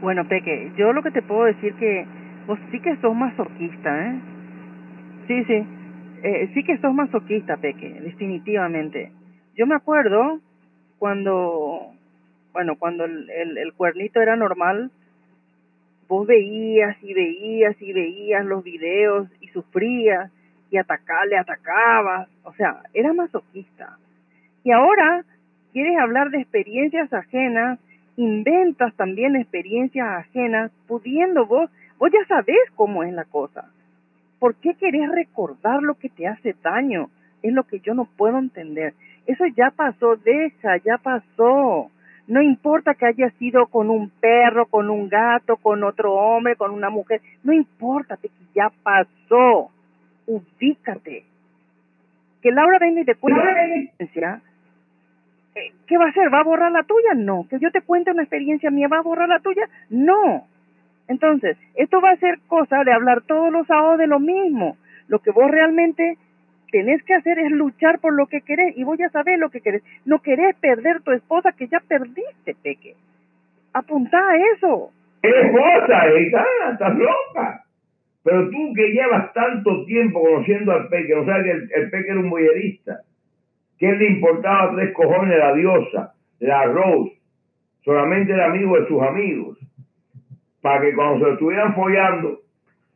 Bueno, 0.00 0.28
Peque, 0.28 0.72
yo 0.78 0.92
lo 0.92 1.02
que 1.02 1.10
te 1.10 1.22
puedo 1.22 1.44
decir 1.44 1.74
que 1.74 2.06
vos 2.46 2.58
sí 2.70 2.80
que 2.80 2.96
sos 3.00 3.14
masoquista, 3.14 4.08
¿eh? 4.08 4.20
Sí, 5.26 5.44
sí. 5.44 5.66
Eh, 6.22 6.50
sí 6.54 6.64
que 6.64 6.78
sos 6.78 6.94
masoquista, 6.94 7.56
Peque, 7.56 7.88
definitivamente. 8.00 9.12
Yo 9.56 9.66
me 9.66 9.74
acuerdo 9.74 10.40
cuando, 10.98 11.92
bueno, 12.52 12.76
cuando 12.76 13.04
el, 13.04 13.72
cuernito 13.76 14.20
era 14.20 14.36
normal, 14.36 14.90
vos 16.08 16.26
veías 16.26 16.96
y 17.02 17.12
veías 17.12 17.80
y 17.80 17.92
veías 17.92 18.44
los 18.44 18.62
videos 18.62 19.28
y 19.40 19.48
sufrías 19.48 20.30
y 20.70 20.78
atacar, 20.78 21.26
le 21.26 21.38
atacabas, 21.38 22.28
o 22.44 22.52
sea, 22.54 22.82
era 22.94 23.12
masoquista. 23.12 23.98
Y 24.62 24.70
ahora 24.70 25.24
quieres 25.72 25.98
hablar 25.98 26.30
de 26.30 26.38
experiencias 26.38 27.12
ajenas, 27.12 27.78
inventas 28.16 28.94
también 28.94 29.36
experiencias 29.36 30.06
ajenas, 30.06 30.70
pudiendo 30.86 31.46
vos, 31.46 31.70
vos 31.98 32.10
ya 32.12 32.26
sabés 32.26 32.58
cómo 32.74 33.02
es 33.02 33.12
la 33.12 33.24
cosa. 33.24 33.70
¿Por 34.38 34.54
qué 34.56 34.74
querés 34.74 35.10
recordar 35.10 35.82
lo 35.82 35.94
que 35.94 36.08
te 36.08 36.26
hace 36.26 36.54
daño? 36.62 37.10
Es 37.42 37.52
lo 37.52 37.64
que 37.64 37.80
yo 37.80 37.94
no 37.94 38.04
puedo 38.04 38.38
entender. 38.38 38.94
Eso 39.26 39.44
ya 39.56 39.70
pasó, 39.70 40.16
deja, 40.16 40.76
ya 40.78 40.98
pasó. 40.98 41.90
No 42.26 42.42
importa 42.42 42.94
que 42.94 43.06
haya 43.06 43.30
sido 43.38 43.66
con 43.66 43.88
un 43.88 44.10
perro, 44.10 44.66
con 44.66 44.90
un 44.90 45.08
gato, 45.08 45.56
con 45.56 45.84
otro 45.84 46.14
hombre, 46.14 46.56
con 46.56 46.72
una 46.72 46.90
mujer. 46.90 47.20
No 47.44 47.52
importa, 47.52 48.16
que 48.16 48.30
ya 48.54 48.70
pasó. 48.82 49.70
Ubícate. 50.26 51.24
Que 52.42 52.50
Laura 52.50 52.78
venga 52.78 53.00
y 53.00 53.04
te 53.04 53.14
cuente 53.14 53.40
experiencia. 53.40 54.40
Eh, 55.54 55.72
¿Qué 55.86 55.96
va 55.96 56.06
a 56.06 56.08
hacer? 56.08 56.32
¿Va 56.32 56.40
a 56.40 56.44
borrar 56.44 56.72
la 56.72 56.82
tuya? 56.82 57.14
No. 57.14 57.46
Que 57.48 57.58
yo 57.60 57.70
te 57.70 57.80
cuente 57.80 58.10
una 58.10 58.22
experiencia 58.22 58.70
mía, 58.70 58.88
¿va 58.88 58.98
a 58.98 59.02
borrar 59.02 59.28
la 59.28 59.40
tuya? 59.40 59.68
No. 59.88 60.46
Entonces, 61.08 61.56
esto 61.74 62.00
va 62.00 62.10
a 62.10 62.16
ser 62.16 62.38
cosa 62.46 62.84
de 62.84 62.92
hablar 62.92 63.22
todos 63.22 63.52
los 63.52 63.66
sábados 63.66 63.98
de 63.98 64.06
lo 64.06 64.18
mismo. 64.18 64.76
Lo 65.08 65.20
que 65.20 65.30
vos 65.30 65.50
realmente 65.50 66.18
tenés 66.70 67.02
que 67.04 67.14
hacer 67.14 67.38
es 67.38 67.50
luchar 67.52 68.00
por 68.00 68.14
lo 68.14 68.26
que 68.26 68.40
querés 68.40 68.76
y 68.76 68.84
vos 68.84 68.98
ya 68.98 69.08
sabés 69.10 69.38
lo 69.38 69.50
que 69.50 69.60
querés. 69.60 69.82
No 70.04 70.20
querés 70.20 70.56
perder 70.56 71.02
tu 71.02 71.12
esposa 71.12 71.52
que 71.52 71.68
ya 71.68 71.80
perdiste, 71.80 72.56
Peque. 72.62 72.94
Apuntá 73.72 74.18
a 74.18 74.36
eso. 74.54 74.90
¿Qué 75.22 75.28
esposa, 75.28 76.18
hija? 76.18 76.44
Estás 76.72 76.96
loca. 76.96 77.62
Pero 78.26 78.50
tú 78.50 78.72
que 78.74 78.88
llevas 78.88 79.32
tanto 79.34 79.84
tiempo 79.84 80.20
conociendo 80.20 80.72
al 80.72 80.88
Peque, 80.88 81.14
no 81.14 81.24
sabes 81.24 81.44
que 81.44 81.80
el, 81.80 81.90
Peque 81.90 82.10
era 82.10 82.18
un 82.18 82.30
boyerista. 82.30 83.02
¿Qué 83.78 83.92
le 83.92 84.08
importaba 84.08 84.74
tres 84.74 84.92
cojones 84.94 85.38
la 85.38 85.54
diosa, 85.54 86.14
la 86.40 86.64
Rose? 86.64 87.12
Solamente 87.84 88.32
era 88.32 88.46
amigo 88.46 88.76
de 88.80 88.88
sus 88.88 89.00
amigos. 89.00 89.58
Para 90.60 90.80
que 90.80 90.94
cuando 90.94 91.24
se 91.24 91.32
estuvieran 91.32 91.74
follando, 91.74 92.40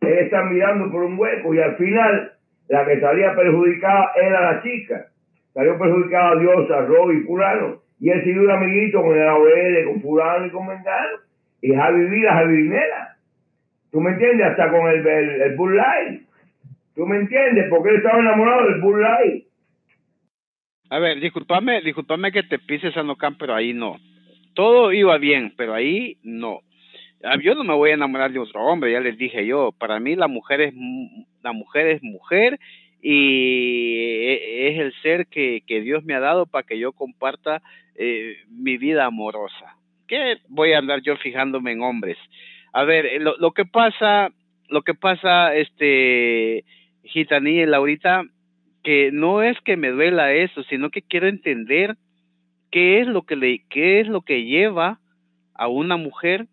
él 0.01 0.19
está 0.19 0.43
mirando 0.45 0.91
por 0.91 1.05
un 1.05 1.19
hueco 1.19 1.55
y 1.55 1.61
al 1.61 1.77
final 1.77 2.33
la 2.69 2.87
que 2.87 3.01
salía 3.01 3.35
perjudicada 3.35 4.13
era 4.17 4.53
la 4.53 4.63
chica. 4.63 5.07
Salió 5.53 5.79
perjudicada 5.79 6.37
Diosa, 6.37 6.81
Rose 6.83 7.19
y 7.19 7.21
Fulano. 7.23 7.83
Y 7.99 8.11
él 8.11 8.25
siguió 8.25 8.43
un 8.43 8.51
amiguito 8.51 9.03
con 9.03 9.17
el 9.17 9.29
AOL, 9.29 9.85
con 9.87 10.01
Fulano 10.01 10.47
y 10.47 10.51
con 10.51 10.67
Mengano. 10.67 11.19
Y 11.61 11.75
Javi 11.75 12.05
Vila, 12.05 12.33
Javi 12.33 12.57
Vinela. 12.63 13.17
¿Tú 13.91 14.01
me 14.01 14.13
entiendes? 14.13 14.47
Hasta 14.47 14.71
con 14.71 14.89
el, 14.89 15.07
el, 15.07 15.57
Bull 15.57 15.77
Light. 15.77 16.23
¿Tú 16.95 17.07
me 17.07 17.17
entiendes? 17.17 17.67
Porque 17.69 17.91
él 17.91 17.97
estaba 17.97 18.21
enamorado 18.21 18.69
del 18.69 18.81
Bull 18.81 19.03
Light. 19.03 19.45
A 20.91 20.99
ver, 20.99 21.21
discúlpame, 21.21 21.83
discúlpame 21.83 22.33
que 22.33 22.43
te 22.43 22.59
pises 22.59 22.97
a 22.97 23.03
Nocan, 23.03 23.37
pero 23.37 23.55
ahí 23.55 23.75
no. 23.75 23.97
Todo 24.55 24.93
iba 24.93 25.19
bien, 25.19 25.53
pero 25.57 25.75
ahí 25.75 26.19
no. 26.23 26.61
Ah, 27.23 27.37
yo 27.41 27.55
no 27.55 27.65
me 27.65 27.75
voy 27.75 27.91
a 27.91 27.95
enamorar 27.95 28.33
de 28.33 28.39
otro 28.39 28.65
hombre, 28.65 28.93
ya 28.93 29.01
les 29.01 29.19
dije 29.19 29.45
yo. 29.45 29.73
Para 29.73 30.01
mí 30.01 30.17
la 30.17 30.29
mujer 30.29 30.61
es 30.63 30.75
la 31.43 31.53
mujer 31.53 31.87
es 31.89 32.03
mujer 32.03 32.59
y 33.03 33.97
e, 33.97 34.69
es 34.69 34.79
el 34.79 34.93
ser 35.03 35.27
que, 35.27 35.63
que 35.67 35.83
Dios 35.83 36.05
me 36.05 36.15
ha 36.15 36.21
dado 36.21 36.47
para 36.47 36.67
que 36.67 36.79
yo 36.79 36.93
comparta 36.93 37.63
eh, 37.95 38.37
mi 38.49 38.79
vida 38.79 39.05
amorosa. 39.05 39.77
¿Qué 40.09 40.39
voy 40.49 40.73
a 40.73 40.79
andar 40.79 41.03
yo 41.03 41.17
fijándome 41.17 41.73
en 41.73 41.83
hombres? 41.83 42.17
A 42.73 42.85
ver, 42.85 43.07
eh, 43.07 43.21
lo, 43.21 43.37
lo 43.37 43.53
que 43.53 43.65
pasa, 43.67 44.31
lo 44.69 44.83
que 44.83 44.95
pasa, 44.95 45.55
este, 45.55 46.65
Gitaní 47.05 47.61
y 47.61 47.67
Laurita, 47.67 48.23
que 48.83 49.11
no 49.13 49.43
es 49.43 49.61
que 49.61 49.77
me 49.77 49.91
duela 49.91 50.33
eso, 50.33 50.63
sino 50.65 50.91
que 50.91 51.03
quiero 51.03 51.29
entender 51.29 51.97
qué 52.71 53.01
es 53.01 53.07
lo 53.07 53.23
que 53.23 53.37
le, 53.37 53.65
qué 53.69 54.01
es 54.01 54.09
lo 54.09 54.23
que 54.23 54.45
lleva 54.45 55.01
a 55.55 55.69
una 55.69 55.97
mujer 55.97 56.47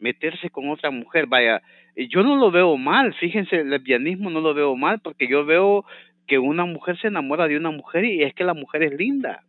meterse 0.00 0.50
con 0.50 0.68
otra 0.70 0.90
mujer. 0.90 1.26
Vaya, 1.26 1.62
yo 1.96 2.22
no 2.22 2.36
lo 2.36 2.50
veo 2.50 2.76
mal, 2.76 3.14
fíjense, 3.14 3.56
el 3.56 3.70
lesbianismo 3.70 4.30
no 4.30 4.40
lo 4.40 4.54
veo 4.54 4.76
mal, 4.76 5.00
porque 5.00 5.28
yo 5.28 5.44
veo 5.44 5.84
que 6.26 6.38
una 6.38 6.64
mujer 6.64 6.98
se 6.98 7.08
enamora 7.08 7.48
de 7.48 7.56
una 7.56 7.70
mujer 7.70 8.04
y 8.04 8.22
es 8.22 8.34
que 8.34 8.44
la 8.44 8.54
mujer 8.54 8.82
es 8.82 8.92
linda, 8.92 9.42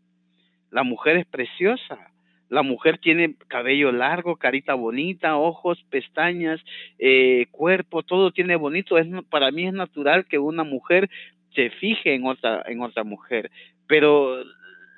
la 0.71 0.83
mujer 0.83 1.17
es 1.17 1.25
preciosa, 1.25 2.09
la 2.49 2.63
mujer 2.63 2.97
tiene 2.97 3.35
cabello 3.47 3.91
largo, 3.91 4.37
carita 4.37 4.73
bonita, 4.73 5.37
ojos, 5.37 5.83
pestañas, 5.91 6.59
eh, 6.97 7.45
cuerpo, 7.51 8.01
todo 8.01 8.31
tiene 8.31 8.55
bonito. 8.55 8.97
Es 8.97 9.07
para 9.29 9.51
mí 9.51 9.67
es 9.67 9.73
natural 9.73 10.25
que 10.25 10.39
una 10.39 10.63
mujer 10.63 11.09
se 11.53 11.69
fije 11.69 12.15
en 12.15 12.25
otra 12.25 12.63
en 12.65 12.81
otra 12.81 13.03
mujer, 13.03 13.51
pero 13.87 14.43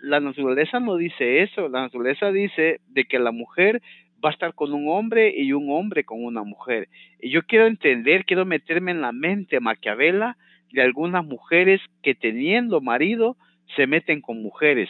la 0.01 0.19
naturaleza 0.19 0.79
no 0.79 0.95
dice 0.95 1.43
eso. 1.43 1.67
La 1.67 1.81
naturaleza 1.81 2.31
dice 2.31 2.79
de 2.87 3.03
que 3.03 3.19
la 3.19 3.31
mujer 3.31 3.81
va 4.23 4.29
a 4.29 4.33
estar 4.33 4.53
con 4.53 4.73
un 4.73 4.87
hombre 4.89 5.33
y 5.35 5.53
un 5.53 5.71
hombre 5.71 6.03
con 6.03 6.23
una 6.23 6.43
mujer. 6.43 6.87
Y 7.19 7.29
yo 7.29 7.43
quiero 7.43 7.67
entender, 7.67 8.25
quiero 8.25 8.45
meterme 8.45 8.91
en 8.91 9.01
la 9.01 9.11
mente 9.11 9.59
maquiavela 9.59 10.37
de 10.71 10.81
algunas 10.81 11.25
mujeres 11.25 11.81
que 12.03 12.15
teniendo 12.15 12.81
marido 12.81 13.35
se 13.75 13.87
meten 13.87 14.21
con 14.21 14.41
mujeres. 14.41 14.89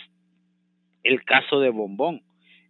El 1.03 1.23
caso 1.23 1.59
de 1.59 1.69
Bombón 1.69 2.21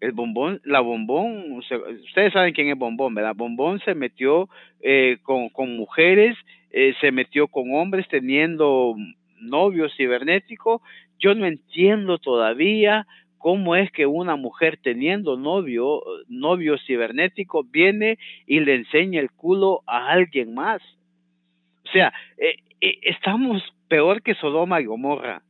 el 0.02 0.14
bombón, 0.14 0.60
la 0.66 0.80
bombón, 0.80 1.52
ustedes 1.52 2.34
saben 2.34 2.54
quién 2.54 2.70
es 2.70 2.78
bombón, 2.78 3.14
¿verdad? 3.14 3.36
Bombón 3.36 3.80
se 3.86 3.94
metió 3.94 4.50
eh, 4.82 5.20
con, 5.22 5.50
con 5.50 5.78
mujeres, 5.78 6.36
eh, 6.72 6.96
se 7.00 7.12
metió 7.12 7.48
con 7.48 7.74
hombres 7.76 8.08
teniendo 8.10 8.96
novios 9.40 9.94
cibernéticos. 9.96 10.82
Yo 11.20 11.36
no 11.36 11.46
entiendo 11.46 12.18
todavía 12.18 13.06
cómo 13.42 13.76
es 13.76 13.92
que 13.92 14.06
una 14.06 14.36
mujer 14.36 14.80
teniendo 14.82 15.38
novio, 15.38 16.02
novio 16.28 16.78
cibernético, 16.86 17.64
viene 17.64 18.18
y 18.46 18.60
le 18.60 18.76
enseña 18.76 19.20
el 19.20 19.32
culo 19.32 19.82
a 19.88 20.10
alguien 20.12 20.54
más. 20.54 20.82
O 21.86 21.90
sea, 21.92 22.14
eh, 22.38 22.56
estamos 23.02 23.62
peor 23.88 24.22
que 24.22 24.36
Sodoma 24.36 24.82
y 24.82 24.86
Gomorra 24.86 25.42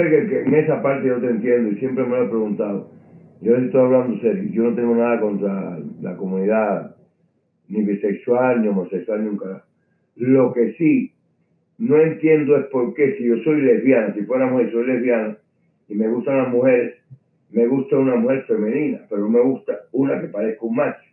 en 0.00 0.54
esa 0.54 0.82
parte 0.82 1.08
yo 1.08 1.20
te 1.20 1.28
entiendo 1.28 1.70
y 1.70 1.76
siempre 1.76 2.04
me 2.04 2.16
lo 2.16 2.24
he 2.24 2.28
preguntado. 2.28 2.90
Yo 3.40 3.56
estoy 3.56 3.80
hablando 3.80 4.20
serio. 4.20 4.50
Yo 4.50 4.62
no 4.64 4.74
tengo 4.74 4.94
nada 4.94 5.20
contra 5.20 5.78
la 6.00 6.16
comunidad 6.16 6.96
ni 7.68 7.82
bisexual 7.82 8.62
ni 8.62 8.68
homosexual 8.68 9.24
nunca. 9.24 9.64
Lo 10.16 10.52
que 10.52 10.72
sí 10.74 11.12
no 11.78 11.98
entiendo 11.98 12.56
es 12.56 12.66
por 12.66 12.94
qué 12.94 13.16
si 13.16 13.24
yo 13.24 13.36
soy 13.42 13.62
lesbiana, 13.62 14.14
si 14.14 14.22
fuera 14.22 14.46
mujer, 14.46 14.70
soy 14.72 14.86
lesbiana 14.86 15.36
y 15.88 15.94
me 15.94 16.08
gustan 16.08 16.38
las 16.38 16.48
mujeres, 16.48 16.94
me 17.50 17.66
gusta 17.66 17.96
una 17.96 18.16
mujer 18.16 18.44
femenina, 18.44 19.00
pero 19.08 19.28
me 19.28 19.40
gusta 19.40 19.80
una 19.92 20.20
que 20.20 20.28
parezca 20.28 20.64
un 20.64 20.76
macho. 20.76 21.10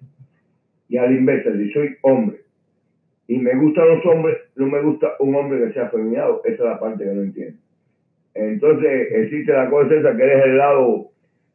Y 0.90 0.98
al 0.98 1.12
inverso, 1.14 1.52
si 1.54 1.72
soy 1.72 1.96
hombre 2.02 2.42
y 3.32 3.38
me 3.38 3.56
gustan 3.56 3.88
los 3.88 4.06
hombres, 4.08 4.38
no 4.58 4.68
me 4.68 4.82
gusta 4.82 5.14
un 5.20 5.34
hombre 5.36 5.66
que 5.66 5.74
sea 5.74 5.90
feminado. 5.90 6.42
Esa 6.44 6.54
es 6.54 6.70
la 6.70 6.80
parte 6.80 7.06
que 7.06 7.14
no 7.14 7.22
entiendo. 7.22 7.58
Entonces 8.34 9.08
existe 9.10 9.54
la 9.54 9.70
cosa 9.70 9.96
esa 9.96 10.16
que 10.18 10.24
eres 10.24 10.46
el 10.48 10.58
lado 10.58 11.12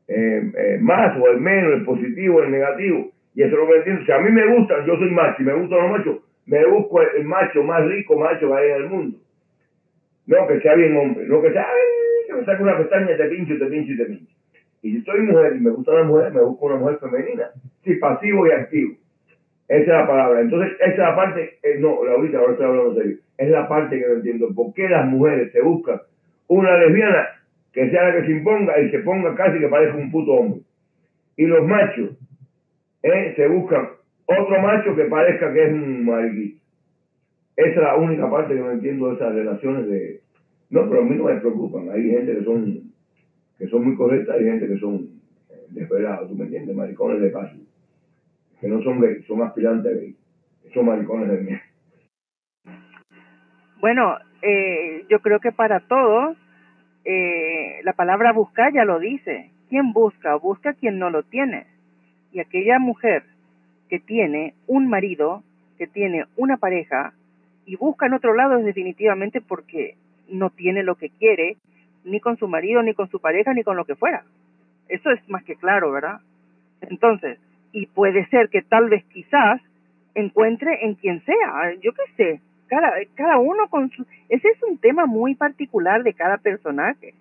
eh, 0.09 0.53
eh, 0.57 0.79
más 0.81 1.21
o 1.21 1.29
el 1.29 1.39
menos, 1.39 1.75
el 1.75 1.85
positivo, 1.85 2.43
el 2.43 2.51
negativo. 2.51 3.11
Y 3.35 3.43
eso 3.43 3.57
lo 3.57 3.67
que 3.67 3.77
entiendo. 3.77 4.07
Si 4.07 4.13
a 4.13 4.19
mí 4.21 4.31
me 4.31 4.57
gustan, 4.57 4.87
yo 4.87 4.97
soy 4.97 5.11
macho 5.11 5.43
y 5.43 5.45
me 5.45 5.53
gustan 5.53 5.79
los 5.83 5.91
machos, 5.91 6.19
me 6.47 6.67
busco 6.67 7.03
el, 7.03 7.25
macho 7.25 7.63
más 7.63 7.85
rico, 7.87 8.19
macho 8.19 8.49
que 8.49 8.55
hay 8.55 8.71
en 8.71 8.77
el 8.77 8.89
mundo. 8.89 9.19
No 10.27 10.47
que 10.47 10.61
sea 10.61 10.75
bien 10.77 10.97
hombre, 10.97 11.27
no 11.27 11.43
que 11.43 11.53
sea, 11.53 11.67
me 12.37 12.45
saque 12.45 12.63
una 12.63 12.79
pestaña, 12.79 13.17
te 13.17 13.29
pincho, 13.29 13.59
te 13.59 13.67
pincho 13.67 13.93
y 13.93 13.97
te 13.97 14.05
pincho. 14.05 14.35
Y 14.83 14.93
si 14.93 15.03
soy 15.03 15.21
mujer 15.21 15.57
y 15.57 15.61
me 15.61 15.71
gusta 15.71 15.93
una 15.93 16.05
mujer, 16.05 16.33
me 16.33 16.43
busco 16.43 16.67
una 16.67 16.77
mujer 16.77 16.99
femenina. 16.99 17.51
Sí, 17.85 17.95
pasivo 17.97 18.47
y 18.47 18.51
activo. 18.51 18.95
Esa 19.69 19.83
es 19.83 19.89
la 19.89 20.07
palabra. 20.07 20.41
Entonces, 20.41 20.73
esa 20.81 20.93
es 20.93 20.99
la 20.99 21.17
parte, 21.17 21.59
eh, 21.63 21.77
no, 21.81 21.99
ahorita, 22.09 22.39
ahora 22.39 22.53
estoy 22.53 22.67
hablando 22.67 22.95
serio. 22.95 23.17
Es 23.37 23.51
la 23.51 23.69
parte 23.69 23.99
que 23.99 24.07
no 24.07 24.15
entiendo. 24.15 24.55
¿Por 24.55 24.73
qué 24.75 24.89
las 24.89 25.07
mujeres 25.07 25.53
se 25.53 25.61
buscan 25.61 26.01
una 26.49 26.77
lesbiana 26.79 27.29
que 27.77 27.91
sea 27.91 28.09
la 28.09 28.15
que 28.15 28.27
se 28.27 28.33
imponga 28.33 28.81
y 28.81 28.91
se 28.91 29.01
ponga 29.01 29.35
casi 29.35 29.59
que 29.59 29.69
parezca 29.69 29.99
un 29.99 30.11
puto 30.11 30.33
hombre. 30.33 30.61
Y 31.37 31.45
los 31.45 31.67
machos 31.67 32.17
¿eh? 33.03 33.35
se 33.37 33.47
buscan 33.49 33.91
otro 34.25 34.61
macho 34.63 34.97
que 34.97 35.05
parezca 35.05 35.53
que 35.53 35.65
es 35.65 35.73
un 35.73 36.07
mariquito. 36.07 36.63
Esa 37.55 37.69
es 37.69 37.77
la 37.77 37.97
única 37.97 38.31
parte 38.31 38.55
que 38.55 38.61
no 38.61 38.71
entiendo 38.71 39.09
de 39.09 39.17
esas 39.17 39.35
relaciones 39.35 39.89
de... 39.89 40.21
No, 40.71 40.89
pero 40.89 41.03
a 41.03 41.05
mí 41.05 41.17
no 41.17 41.25
me 41.25 41.41
preocupan. 41.41 41.91
Hay 41.91 42.11
gente 42.11 42.35
que 42.37 42.45
son 42.45 42.93
que 43.59 43.69
son 43.69 43.85
muy 43.85 43.97
correctas 43.97 44.37
y 44.41 44.45
gente 44.45 44.69
que 44.69 44.79
son 44.79 45.09
eh, 45.49 45.67
desesperados, 45.71 46.29
¿tú 46.29 46.35
me 46.35 46.45
entiendes? 46.45 46.77
Maricones 46.77 47.21
de 47.21 47.31
paso. 47.31 47.57
Que 48.61 48.69
no 48.69 48.83
son 48.83 49.01
gays, 49.01 49.25
son 49.27 49.43
aspirantes 49.43 49.95
gays. 49.95 50.17
Son 50.75 50.85
maricones 50.85 51.29
de 51.29 51.41
mierda. 51.41 51.63
Bueno, 53.81 54.17
eh, 54.43 55.05
yo 55.09 55.21
creo 55.21 55.41
que 55.41 55.53
para 55.53 55.81
todos, 55.81 56.37
eh, 57.05 57.81
la 57.85 57.93
palabra 57.93 58.33
buscar 58.33 58.73
ya 58.73 58.85
lo 58.85 58.99
dice. 58.99 59.51
¿Quién 59.69 59.93
busca? 59.93 60.35
Busca 60.37 60.75
quien 60.75 60.99
no 60.99 61.11
lo 61.11 61.23
tiene. 61.23 61.67
Y 62.33 62.41
aquella 62.41 62.79
mujer 62.79 63.25
que 63.89 64.01
tiene 64.01 64.55
un 64.67 64.89
marido, 64.89 65.43
que 65.79 65.87
tiene 65.87 66.25
una 66.37 66.57
pareja 66.57 67.15
y 67.65 67.77
busca 67.77 68.07
en 68.07 68.15
otro 68.15 68.35
lado 68.35 68.59
es 68.59 68.65
definitivamente 68.65 69.41
porque 69.41 69.97
no 70.29 70.51
tiene 70.51 70.83
lo 70.83 70.97
que 70.97 71.11
quiere, 71.11 71.57
ni 72.05 72.21
con 72.21 72.37
su 72.37 72.49
marido, 72.49 72.83
ni 72.83 72.95
con 72.95 73.09
su 73.11 73.21
pareja, 73.21 73.53
ni 73.53 73.63
con 73.63 73.77
lo 73.77 73.85
que 73.85 73.97
fuera. 73.97 74.25
Eso 74.89 75.11
es 75.11 75.29
más 75.29 75.45
que 75.45 75.57
claro, 75.57 75.91
¿verdad? 75.91 76.21
Entonces, 76.81 77.39
y 77.73 77.87
puede 77.87 78.27
ser 78.29 78.49
que 78.49 78.63
tal 78.63 78.89
vez 78.89 79.05
quizás 79.13 79.61
encuentre 80.15 80.85
en 80.85 80.95
quien 80.95 81.25
sea, 81.25 81.75
yo 81.83 81.93
qué 81.93 82.03
sé, 82.17 82.41
cada, 82.69 82.93
cada 83.15 83.39
uno 83.39 83.69
con 83.69 83.91
su... 83.91 84.07
Ese 84.29 84.49
es 84.49 84.63
un 84.63 84.79
tema 84.79 85.07
muy 85.07 85.35
particular 85.35 86.03
de 86.03 86.15
cada 86.15 86.39
personaje. 86.39 87.15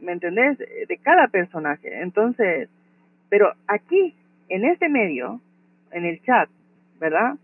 ¿Me 0.00 0.12
entendés? 0.12 0.58
De 0.58 0.98
cada 1.02 1.28
personaje. 1.28 2.00
Entonces, 2.00 2.68
pero 3.28 3.52
aquí, 3.66 4.14
en 4.48 4.64
este 4.64 4.88
medio, 4.88 5.40
en 5.92 6.04
el 6.04 6.22
chat, 6.22 6.48
¿verdad? 6.98 7.34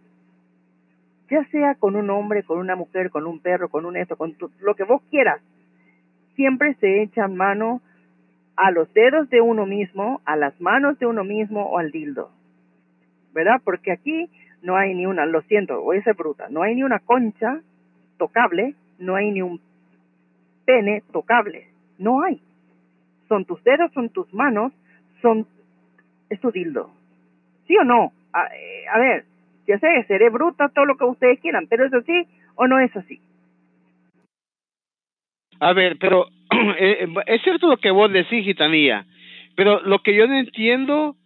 Ya 1.30 1.44
sea 1.46 1.76
con 1.76 1.94
un 1.94 2.10
hombre, 2.10 2.42
con 2.42 2.58
una 2.58 2.74
mujer, 2.74 3.10
con 3.10 3.26
un 3.26 3.38
perro, 3.38 3.68
con 3.68 3.86
un 3.86 3.96
esto, 3.96 4.16
con 4.16 4.36
lo 4.60 4.74
que 4.74 4.84
vos 4.84 5.00
quieras, 5.10 5.40
siempre 6.34 6.74
se 6.74 7.02
echan 7.02 7.36
mano 7.36 7.80
a 8.56 8.70
los 8.70 8.92
dedos 8.92 9.30
de 9.30 9.40
uno 9.40 9.64
mismo, 9.64 10.20
a 10.24 10.36
las 10.36 10.60
manos 10.60 10.98
de 10.98 11.06
uno 11.06 11.24
mismo 11.24 11.66
o 11.66 11.78
al 11.78 11.90
dildo. 11.92 12.30
¿Verdad? 13.32 13.60
Porque 13.64 13.92
aquí 13.92 14.28
no 14.62 14.76
hay 14.76 14.94
ni 14.94 15.06
una, 15.06 15.24
lo 15.24 15.42
siento, 15.42 15.80
voy 15.80 15.98
a 15.98 16.02
ser 16.02 16.14
bruta, 16.14 16.48
no 16.50 16.62
hay 16.62 16.74
ni 16.74 16.82
una 16.82 16.98
concha 16.98 17.60
tocable, 18.18 18.74
no 18.98 19.14
hay 19.14 19.30
ni 19.30 19.40
un 19.40 19.60
pene 20.64 21.02
tocable, 21.12 21.68
no 21.98 22.22
hay. 22.22 22.40
Son 23.28 23.44
tus 23.44 23.62
dedos, 23.64 23.92
son 23.92 24.10
tus 24.10 24.32
manos, 24.34 24.72
son, 25.22 25.46
es 26.28 26.40
tu 26.40 26.50
dildo. 26.50 26.90
¿Sí 27.66 27.76
o 27.76 27.84
no? 27.84 28.12
A, 28.32 28.46
eh, 28.46 28.88
a 28.92 28.98
ver, 28.98 29.24
ya 29.70 29.78
sé, 29.78 30.04
seré 30.08 30.30
bruta, 30.30 30.68
todo 30.68 30.84
lo 30.84 30.96
que 30.96 31.04
ustedes 31.04 31.40
quieran, 31.40 31.66
pero 31.68 31.86
es 31.86 31.94
así 31.94 32.26
o 32.56 32.66
no 32.66 32.78
es 32.80 32.94
así. 32.96 33.20
A 35.60 35.72
ver, 35.72 35.96
pero 35.98 36.26
eh, 36.78 37.06
es 37.26 37.42
cierto 37.42 37.68
lo 37.68 37.76
que 37.76 37.90
vos 37.90 38.12
decís, 38.12 38.44
gitanía, 38.44 39.06
pero 39.56 39.80
lo 39.80 40.02
que 40.02 40.14
yo 40.14 40.26
no 40.26 40.38
entiendo, 40.38 41.16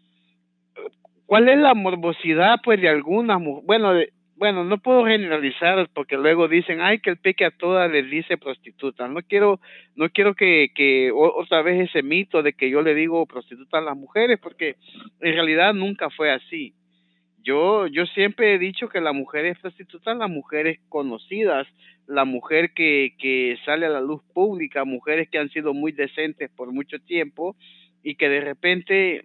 ¿cuál 1.26 1.48
es 1.48 1.58
la 1.58 1.74
morbosidad, 1.74 2.56
pues, 2.62 2.80
de 2.80 2.88
algunas 2.88 3.40
mujeres? 3.40 3.66
Bueno, 3.66 3.92
bueno, 4.36 4.64
no 4.64 4.78
puedo 4.78 5.06
generalizar 5.06 5.88
porque 5.94 6.16
luego 6.16 6.48
dicen, 6.48 6.80
ay, 6.80 6.98
que 6.98 7.10
el 7.10 7.18
peque 7.18 7.44
a 7.44 7.52
todas 7.52 7.90
les 7.90 8.10
dice 8.10 8.36
prostituta. 8.36 9.06
No 9.06 9.20
quiero, 9.22 9.60
no 9.94 10.10
quiero 10.10 10.34
que, 10.34 10.70
que 10.74 11.12
otra 11.12 11.62
vez 11.62 11.88
ese 11.88 12.02
mito 12.02 12.42
de 12.42 12.52
que 12.52 12.68
yo 12.68 12.82
le 12.82 12.94
digo 12.94 13.24
prostituta 13.26 13.78
a 13.78 13.82
las 13.82 13.96
mujeres, 13.96 14.40
porque 14.42 14.76
en 15.20 15.32
realidad 15.34 15.72
nunca 15.72 16.10
fue 16.10 16.32
así. 16.32 16.74
Yo, 17.44 17.86
yo 17.86 18.06
siempre 18.06 18.54
he 18.54 18.58
dicho 18.58 18.88
que 18.88 19.02
la 19.02 19.12
mujer 19.12 19.44
es 19.44 19.58
las 20.18 20.30
mujeres 20.30 20.80
conocidas, 20.88 21.66
la 22.06 22.24
mujer 22.24 22.72
que, 22.72 23.14
que 23.18 23.58
sale 23.66 23.84
a 23.84 23.90
la 23.90 24.00
luz 24.00 24.22
pública, 24.32 24.84
mujeres 24.86 25.28
que 25.28 25.38
han 25.38 25.50
sido 25.50 25.74
muy 25.74 25.92
decentes 25.92 26.50
por 26.50 26.72
mucho 26.72 26.98
tiempo 27.00 27.54
y 28.02 28.14
que 28.14 28.30
de 28.30 28.40
repente 28.40 29.24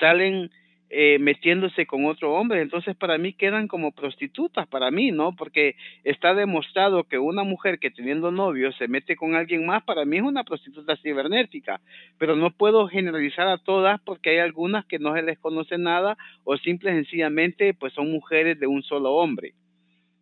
salen 0.00 0.50
eh, 0.88 1.18
metiéndose 1.18 1.84
con 1.84 2.04
otro 2.06 2.34
hombre, 2.34 2.62
entonces 2.62 2.94
para 2.94 3.18
mí 3.18 3.32
quedan 3.32 3.66
como 3.66 3.90
prostitutas, 3.90 4.68
para 4.68 4.90
mí, 4.92 5.10
¿no? 5.10 5.34
Porque 5.34 5.74
está 6.04 6.32
demostrado 6.32 7.02
que 7.04 7.18
una 7.18 7.42
mujer 7.42 7.80
que 7.80 7.90
teniendo 7.90 8.30
novio 8.30 8.72
se 8.72 8.86
mete 8.86 9.16
con 9.16 9.34
alguien 9.34 9.66
más, 9.66 9.82
para 9.82 10.04
mí 10.04 10.18
es 10.18 10.22
una 10.22 10.44
prostituta 10.44 10.96
cibernética, 10.96 11.80
pero 12.18 12.36
no 12.36 12.50
puedo 12.50 12.86
generalizar 12.86 13.48
a 13.48 13.58
todas 13.58 14.00
porque 14.02 14.30
hay 14.30 14.38
algunas 14.38 14.86
que 14.86 15.00
no 15.00 15.14
se 15.14 15.22
les 15.22 15.38
conoce 15.40 15.76
nada 15.76 16.16
o 16.44 16.56
simple 16.56 16.92
y 16.92 16.94
sencillamente 16.94 17.74
pues 17.74 17.92
son 17.92 18.10
mujeres 18.12 18.60
de 18.60 18.68
un 18.68 18.82
solo 18.84 19.14
hombre. 19.14 19.54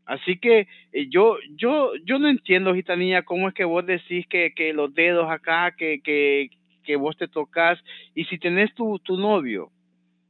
Así 0.06 0.38
que 0.38 0.66
eh, 0.92 1.08
yo, 1.08 1.36
yo, 1.56 1.92
yo 2.04 2.18
no 2.18 2.28
entiendo, 2.28 2.74
gitanilla, 2.74 3.22
cómo 3.22 3.48
es 3.48 3.54
que 3.54 3.64
vos 3.64 3.84
decís 3.84 4.26
que, 4.28 4.52
que 4.54 4.72
los 4.72 4.94
dedos 4.94 5.30
acá, 5.30 5.74
que, 5.76 6.00
que, 6.02 6.48
que 6.84 6.96
vos 6.96 7.16
te 7.16 7.28
tocas, 7.28 7.78
y 8.14 8.24
si 8.24 8.38
tenés 8.38 8.74
tu, 8.74 8.98
tu 8.98 9.16
novio, 9.16 9.70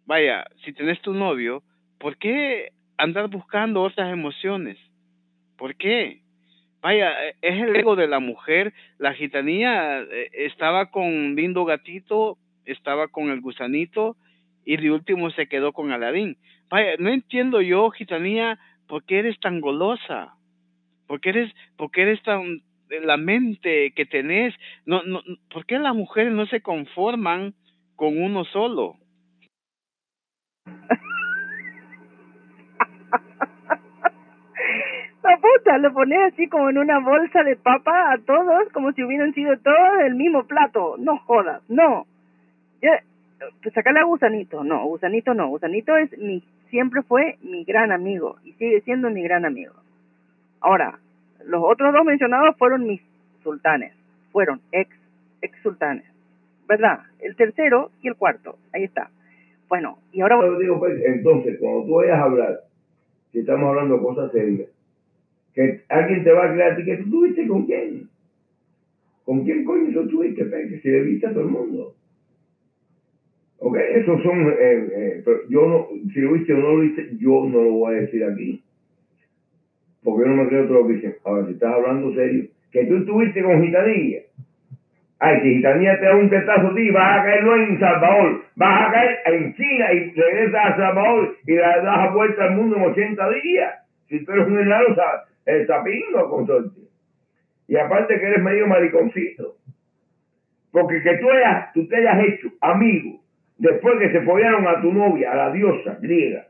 vaya, 0.07 0.45
si 0.65 0.73
tenés 0.73 1.01
tu 1.01 1.13
novio, 1.13 1.63
¿por 1.99 2.17
qué 2.17 2.73
andar 2.97 3.29
buscando 3.29 3.83
otras 3.83 4.13
emociones? 4.13 4.79
¿Por 5.57 5.77
qué? 5.77 6.23
Vaya, 6.83 7.13
es 7.41 7.63
el 7.63 7.75
ego 7.77 7.97
de 7.97 8.07
la 8.07 8.21
mujer. 8.21 8.75
La 8.99 9.15
gitanía 9.15 10.03
eh, 10.03 10.31
estaba 10.33 10.91
con 10.91 11.35
lindo 11.35 11.65
gatito, 11.65 12.37
estaba 12.67 13.09
con 13.09 13.31
el 13.31 13.41
gusanito 13.41 14.17
y 14.65 14.77
de 14.77 14.91
último 14.91 15.31
se 15.31 15.47
quedó 15.47 15.73
con 15.73 15.93
Aladín. 15.93 16.37
Vaya, 16.69 16.97
no 16.99 17.11
entiendo 17.11 17.61
yo, 17.61 17.91
gitanía, 17.91 18.59
por 18.87 19.05
qué 19.05 19.21
eres 19.21 19.39
tan 19.41 19.61
golosa. 19.61 20.35
¿Por 21.07 21.21
qué 21.21 21.31
eres, 21.31 21.53
por 21.77 21.91
qué 21.91 22.03
eres 22.03 22.23
tan 22.23 22.63
la 22.89 23.17
mente 23.17 23.93
que 23.93 24.07
tenés? 24.07 24.55
No, 24.87 25.03
no, 25.05 25.23
¿Por 25.51 25.67
qué 25.67 25.79
las 25.79 25.95
mujeres 25.95 26.33
no 26.33 26.47
se 26.47 26.61
conforman 26.61 27.55
con 27.97 28.21
uno 28.21 28.45
solo? 28.45 28.97
La 35.23 35.39
puta, 35.39 35.79
lo 35.79 35.93
pones 35.93 36.19
así 36.33 36.49
como 36.49 36.69
en 36.71 36.79
una 36.79 36.99
bolsa 37.01 37.43
de 37.43 37.57
papa 37.57 38.13
a 38.13 38.19
todos, 38.19 38.69
como 38.73 38.93
si 38.93 39.03
hubieran 39.03 39.33
sido 39.33 39.57
todos 39.59 40.01
el 40.05 40.15
mismo 40.15 40.45
plato. 40.45 40.97
No 40.99 41.19
jodas, 41.19 41.63
no. 41.69 42.07
Ya, 42.83 43.03
pues 43.63 43.75
sacarle 43.75 44.01
a 44.01 44.05
Gusanito, 44.05 44.65
no, 44.65 44.85
Gusanito 44.85 45.33
no. 45.35 45.49
Gusanito 45.49 45.97
es 45.97 46.17
mi, 46.19 46.43
siempre 46.69 47.03
fue 47.03 47.39
mi 47.43 47.65
gran 47.65 47.91
amigo 47.93 48.37
y 48.45 48.53
sigue 48.53 48.81
siendo 48.83 49.09
mi 49.11 49.23
gran 49.23 49.47
amigo. 49.47 49.73
Ahora, 50.61 50.99
los 51.47 51.63
otros 51.65 51.93
dos 51.93 52.05
mencionados 52.05 52.57
fueron 52.59 52.85
mis 52.85 53.01
sultanes, 53.43 53.95
fueron 54.33 54.61
ex, 54.73 54.91
ex 55.41 55.59
sultanes, 55.63 56.05
¿verdad? 56.69 57.01
El 57.21 57.37
tercero 57.37 57.91
y 58.03 58.09
el 58.09 58.17
cuarto, 58.17 58.59
ahí 58.73 58.85
está. 58.85 59.11
Bueno, 59.69 59.99
y 60.13 60.21
ahora... 60.21 60.39
Pues, 60.79 61.03
entonces, 61.05 61.59
cuando 61.59 61.87
tú 61.87 61.95
vayas 61.95 62.19
a 62.19 62.25
hablar, 62.25 62.61
si 63.33 63.41
estamos 63.41 63.69
hablando 63.69 63.97
de 63.97 64.03
cosas 64.03 64.33
serias, 64.33 64.69
que 65.55 65.83
alguien 65.89 66.25
te 66.25 66.33
va 66.33 66.47
a 66.47 66.53
crear 66.53 66.73
a 66.73 66.77
ti 66.77 66.85
que 66.85 66.97
tú 66.99 67.11
tuviste 67.11 67.47
con 67.47 67.65
quién. 67.67 68.09
¿Con 69.25 69.45
quién 69.45 69.65
coño 69.65 69.93
tú 69.93 70.09
tuviste, 70.09 70.45
que 70.49 70.81
si 70.81 70.89
le 70.89 71.03
viste 71.03 71.27
a 71.27 71.33
todo 71.33 71.45
el 71.45 71.51
mundo? 71.51 71.95
Ok, 73.59 73.79
esos 73.95 74.23
son, 74.23 74.47
eh, 74.49 74.55
eh, 74.61 75.23
pero 75.25 75.49
yo 75.49 75.67
no, 75.67 75.89
si 76.13 76.21
lo 76.21 76.33
viste 76.33 76.53
o 76.53 76.59
no 76.59 76.73
lo 76.75 76.81
viste, 76.81 77.17
yo 77.19 77.47
no 77.47 77.63
lo 77.63 77.71
voy 77.73 77.95
a 77.95 78.01
decir 78.01 78.23
aquí. 78.25 78.63
Porque 80.03 80.29
no 80.29 80.37
me 80.37 80.49
creo 80.49 80.67
todo 80.67 80.83
lo 80.83 80.87
que 80.87 80.95
dicen. 80.95 81.15
Ahora, 81.25 81.47
si 81.47 81.53
estás 81.53 81.73
hablando 81.73 82.15
serio, 82.15 82.49
que 82.71 82.85
tú 82.85 82.97
estuviste 82.97 83.43
con 83.43 83.65
gitanilla, 83.65 84.21
Ay, 85.25 85.41
Gitanía 85.41 85.99
te 85.99 86.05
da 86.05 86.17
un 86.17 86.29
tetazo 86.29 86.67
a 86.69 86.75
ti, 86.75 86.91
vas 86.91 87.19
a 87.19 87.25
caer 87.25 87.45
no 87.45 87.57
en 87.57 87.81
Salvador, 87.81 88.45
vas 88.57 88.89
a 88.89 88.93
caer 88.93 89.19
en 89.25 89.55
China 89.55 89.91
y 89.95 90.11
regresas 90.11 90.67
a 90.67 90.77
Salvador 90.77 91.35
y 91.47 91.53
le 91.53 91.63
das 91.63 92.13
vuelta 92.13 92.45
al 92.45 92.57
mundo 92.57 92.77
en 92.77 92.83
80 92.83 93.31
días. 93.31 93.75
Si 94.07 94.23
tú 94.23 94.33
eres 94.33 94.47
un 94.49 94.59
helado, 94.59 94.95
el 95.47 95.67
tapingo, 95.67 96.29
consorte. 96.29 96.79
Y 97.69 97.77
aparte 97.77 98.21
que 98.21 98.27
eres 98.27 98.43
medio 98.43 98.67
mariconcito. 98.67 99.55
Porque 100.71 101.03
que 101.03 101.17
tú, 101.17 101.31
hayas, 101.31 101.73
tú 101.73 101.89
te 101.89 101.97
hayas 101.97 102.23
hecho 102.27 102.49
amigo 102.61 103.23
después 103.57 103.99
que 104.01 104.13
se 104.13 104.21
follaron 104.27 104.67
a 104.67 104.83
tu 104.83 104.93
novia, 104.93 105.33
a 105.33 105.37
la 105.37 105.53
diosa 105.53 105.97
griega, 106.03 106.49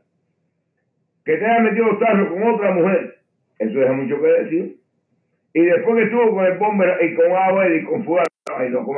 que 1.23 1.37
te 1.37 1.45
hayas 1.45 1.63
metido 1.63 1.93
los 1.93 1.99
tazos 1.99 2.27
con 2.27 2.43
otra 2.43 2.71
mujer, 2.71 3.19
eso 3.57 3.79
deja 3.79 3.93
mucho 3.93 4.19
que 4.19 4.27
decir. 4.27 4.75
Y 5.53 5.61
después 5.61 5.95
que 5.95 6.03
estuvo 6.03 6.35
con 6.35 6.45
el 6.45 6.57
bomber 6.57 6.97
y 7.01 7.15
con 7.15 7.31
agua 7.31 7.69
y 7.69 7.83
con 7.85 8.03
fuego 8.03 8.25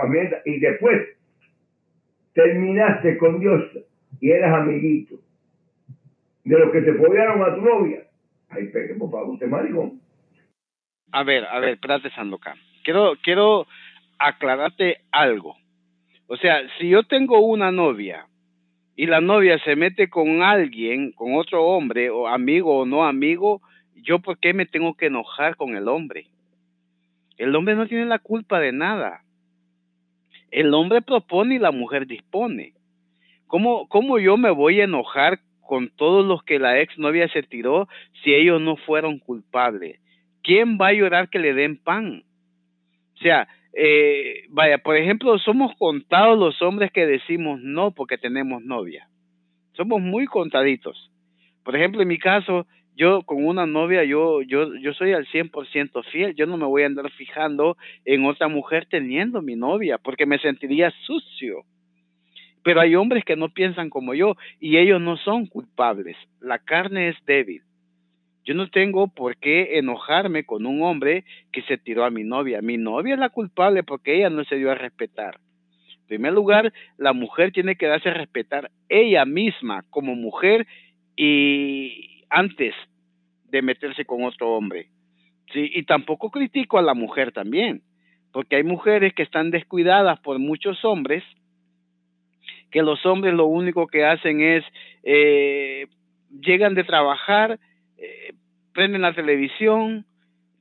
mierda, 0.07 0.41
y 0.45 0.59
después 0.59 1.07
terminaste 2.33 3.17
con 3.17 3.39
Dios 3.39 3.63
y 4.19 4.31
eras 4.31 4.53
amiguito 4.53 5.15
de 6.43 6.59
los 6.59 6.71
que 6.71 6.83
se 6.83 6.93
follaron 6.93 7.41
a 7.41 7.55
tu 7.55 7.61
novia, 7.61 8.03
por 8.97 9.11
favor. 9.11 9.37
A 11.11 11.23
ver, 11.23 11.45
a 11.45 11.59
ver, 11.59 11.71
espérate, 11.71 12.09
Sandokan. 12.11 12.57
Quiero, 12.83 13.13
quiero 13.21 13.67
aclararte 14.17 14.97
algo. 15.11 15.55
O 16.27 16.37
sea, 16.37 16.61
si 16.77 16.89
yo 16.89 17.03
tengo 17.03 17.39
una 17.39 17.71
novia 17.71 18.27
y 18.95 19.05
la 19.05 19.21
novia 19.21 19.59
se 19.59 19.75
mete 19.75 20.09
con 20.09 20.41
alguien, 20.41 21.11
con 21.11 21.35
otro 21.35 21.63
hombre, 21.63 22.09
o 22.09 22.27
amigo 22.27 22.79
o 22.79 22.85
no 22.85 23.05
amigo, 23.05 23.61
yo 23.95 24.19
por 24.19 24.37
qué 24.39 24.53
me 24.53 24.65
tengo 24.65 24.95
que 24.95 25.07
enojar 25.07 25.55
con 25.55 25.75
el 25.75 25.87
hombre? 25.87 26.27
El 27.37 27.55
hombre 27.55 27.75
no 27.75 27.87
tiene 27.87 28.05
la 28.05 28.19
culpa 28.19 28.59
de 28.59 28.71
nada. 28.71 29.21
El 30.57 30.73
hombre 30.73 31.03
propone 31.03 31.53
y 31.53 31.59
la 31.59 31.69
mujer 31.69 32.07
dispone. 32.07 32.73
¿Cómo, 33.45 33.87
cómo 33.89 34.17
yo 34.17 34.37
me 34.37 34.49
voy 34.49 34.81
a 34.81 34.85
enojar 34.85 35.39
con 35.61 35.89
todos 35.89 36.25
los 36.25 36.41
que 36.41 36.57
la 36.57 36.81
ex 36.81 36.97
novia 36.97 37.27
se 37.27 37.43
tiró 37.43 37.87
si 38.23 38.33
ellos 38.33 38.59
no 38.59 38.75
fueron 38.75 39.19
culpables? 39.19 39.99
¿Quién 40.41 40.79
va 40.81 40.87
a 40.87 40.93
llorar 40.93 41.29
que 41.29 41.37
le 41.37 41.53
den 41.53 41.77
pan? 41.77 42.23
O 43.13 43.19
sea, 43.19 43.47
eh, 43.71 44.45
vaya, 44.49 44.79
por 44.79 44.97
ejemplo, 44.97 45.37
somos 45.37 45.75
contados 45.77 46.39
los 46.39 46.59
hombres 46.63 46.91
que 46.91 47.05
decimos 47.05 47.61
no 47.61 47.91
porque 47.91 48.17
tenemos 48.17 48.63
novia. 48.63 49.07
Somos 49.73 50.01
muy 50.01 50.25
contaditos. 50.25 51.11
Por 51.63 51.75
ejemplo, 51.75 52.01
en 52.01 52.07
mi 52.07 52.17
caso, 52.17 52.65
yo 52.97 53.21
con 53.21 53.45
una 53.45 53.67
novia, 53.67 54.03
yo, 54.03 54.41
yo, 54.41 54.75
yo 54.75 54.91
soy 54.93 55.13
al 55.13 55.27
100% 55.27 56.03
fiel, 56.11 56.33
yo 56.35 56.47
no 56.47 56.57
me 56.57 56.65
voy 56.65 56.81
a 56.81 56.87
andar 56.87 57.11
fijando 57.11 57.77
en 58.05 58.25
otra 58.25 58.47
mujer 58.47 58.87
teniendo 58.89 59.41
mi 59.43 59.55
novia, 59.55 59.99
porque 59.99 60.25
me 60.25 60.39
sentiría 60.39 60.91
sucio. 61.05 61.63
Pero 62.63 62.81
hay 62.81 62.95
hombres 62.95 63.23
que 63.23 63.35
no 63.35 63.49
piensan 63.49 63.91
como 63.91 64.15
yo 64.15 64.35
y 64.59 64.77
ellos 64.77 64.99
no 64.99 65.15
son 65.17 65.45
culpables. 65.45 66.17
La 66.41 66.57
carne 66.57 67.09
es 67.09 67.15
débil. 67.25 67.61
Yo 68.43 68.55
no 68.55 68.67
tengo 68.69 69.07
por 69.09 69.37
qué 69.37 69.77
enojarme 69.77 70.43
con 70.45 70.65
un 70.65 70.81
hombre 70.81 71.23
que 71.51 71.61
se 71.63 71.77
tiró 71.77 72.03
a 72.03 72.09
mi 72.09 72.23
novia. 72.23 72.61
Mi 72.61 72.77
novia 72.77 73.13
es 73.13 73.19
la 73.19 73.29
culpable 73.29 73.83
porque 73.83 74.15
ella 74.15 74.29
no 74.29 74.43
se 74.45 74.55
dio 74.55 74.71
a 74.71 74.75
respetar. 74.75 75.37
En 76.01 76.07
primer 76.07 76.33
lugar, 76.33 76.73
la 76.97 77.13
mujer 77.13 77.51
tiene 77.51 77.75
que 77.75 77.85
darse 77.85 78.09
a 78.09 78.13
respetar 78.13 78.71
ella 78.89 79.25
misma 79.25 79.83
como 79.89 80.15
mujer 80.15 80.65
y 81.15 82.16
antes 82.29 82.73
de 83.45 83.61
meterse 83.61 84.05
con 84.05 84.23
otro 84.23 84.51
hombre. 84.51 84.89
Sí, 85.53 85.69
y 85.73 85.83
tampoco 85.83 86.29
critico 86.29 86.77
a 86.77 86.81
la 86.81 86.93
mujer 86.93 87.31
también, 87.31 87.81
porque 88.31 88.57
hay 88.57 88.63
mujeres 88.63 89.13
que 89.13 89.23
están 89.23 89.51
descuidadas 89.51 90.19
por 90.19 90.39
muchos 90.39 90.83
hombres, 90.83 91.23
que 92.71 92.81
los 92.81 93.05
hombres 93.05 93.33
lo 93.33 93.45
único 93.45 93.87
que 93.87 94.05
hacen 94.05 94.41
es 94.41 94.63
eh, 95.03 95.87
llegan 96.41 96.75
de 96.75 96.83
trabajar, 96.83 97.59
eh, 97.97 98.33
prenden 98.73 99.01
la 99.01 99.13
televisión, 99.13 100.05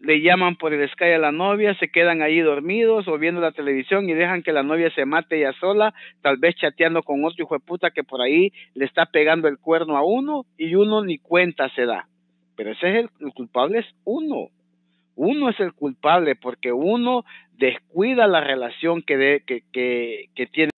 le 0.01 0.21
llaman 0.21 0.57
por 0.57 0.73
el 0.73 0.89
Sky 0.91 1.13
a 1.13 1.19
la 1.19 1.33
novia, 1.33 1.75
se 1.79 1.89
quedan 1.89 2.23
ahí 2.23 2.41
dormidos 2.41 3.09
o 3.09 3.19
viendo 3.19 3.41
la 3.41 3.53
televisión 3.53 4.09
y 4.09 4.15
dejan 4.15 4.43
que 4.43 4.53
la 4.53 4.63
novia 4.63 4.91
se 4.95 5.07
mate 5.07 5.39
ella 5.39 5.53
sola, 5.61 5.95
tal 6.23 6.37
vez 6.37 6.55
chateando 6.57 7.03
con 7.03 7.25
otro 7.25 7.45
hijo 7.45 7.55
de 7.55 7.65
puta 7.65 7.91
que 7.91 8.05
por 8.05 8.21
ahí 8.21 8.53
le 8.75 8.85
está 8.85 9.07
pegando 9.07 9.49
el 9.49 9.59
cuerno 9.59 9.97
a 9.97 10.05
uno 10.05 10.45
y 10.57 10.75
uno 10.75 11.05
ni 11.05 11.19
cuenta 11.19 11.69
se 11.71 11.87
da. 11.87 12.09
Pero 12.57 12.73
ese 12.73 12.89
es 12.89 13.11
el, 13.21 13.33
culpable 13.33 13.81
es 13.81 13.87
uno. 14.05 14.49
Uno 15.15 15.49
es 15.49 15.59
el 15.61 15.73
culpable 15.73 16.37
porque 16.37 16.73
uno 16.73 17.25
descuida 17.59 18.27
la 18.27 18.41
relación 18.41 19.03
que, 19.03 19.17
de, 19.17 19.43
que, 19.47 19.63
que, 19.73 20.27
que 20.35 20.47
tiene 20.47 20.71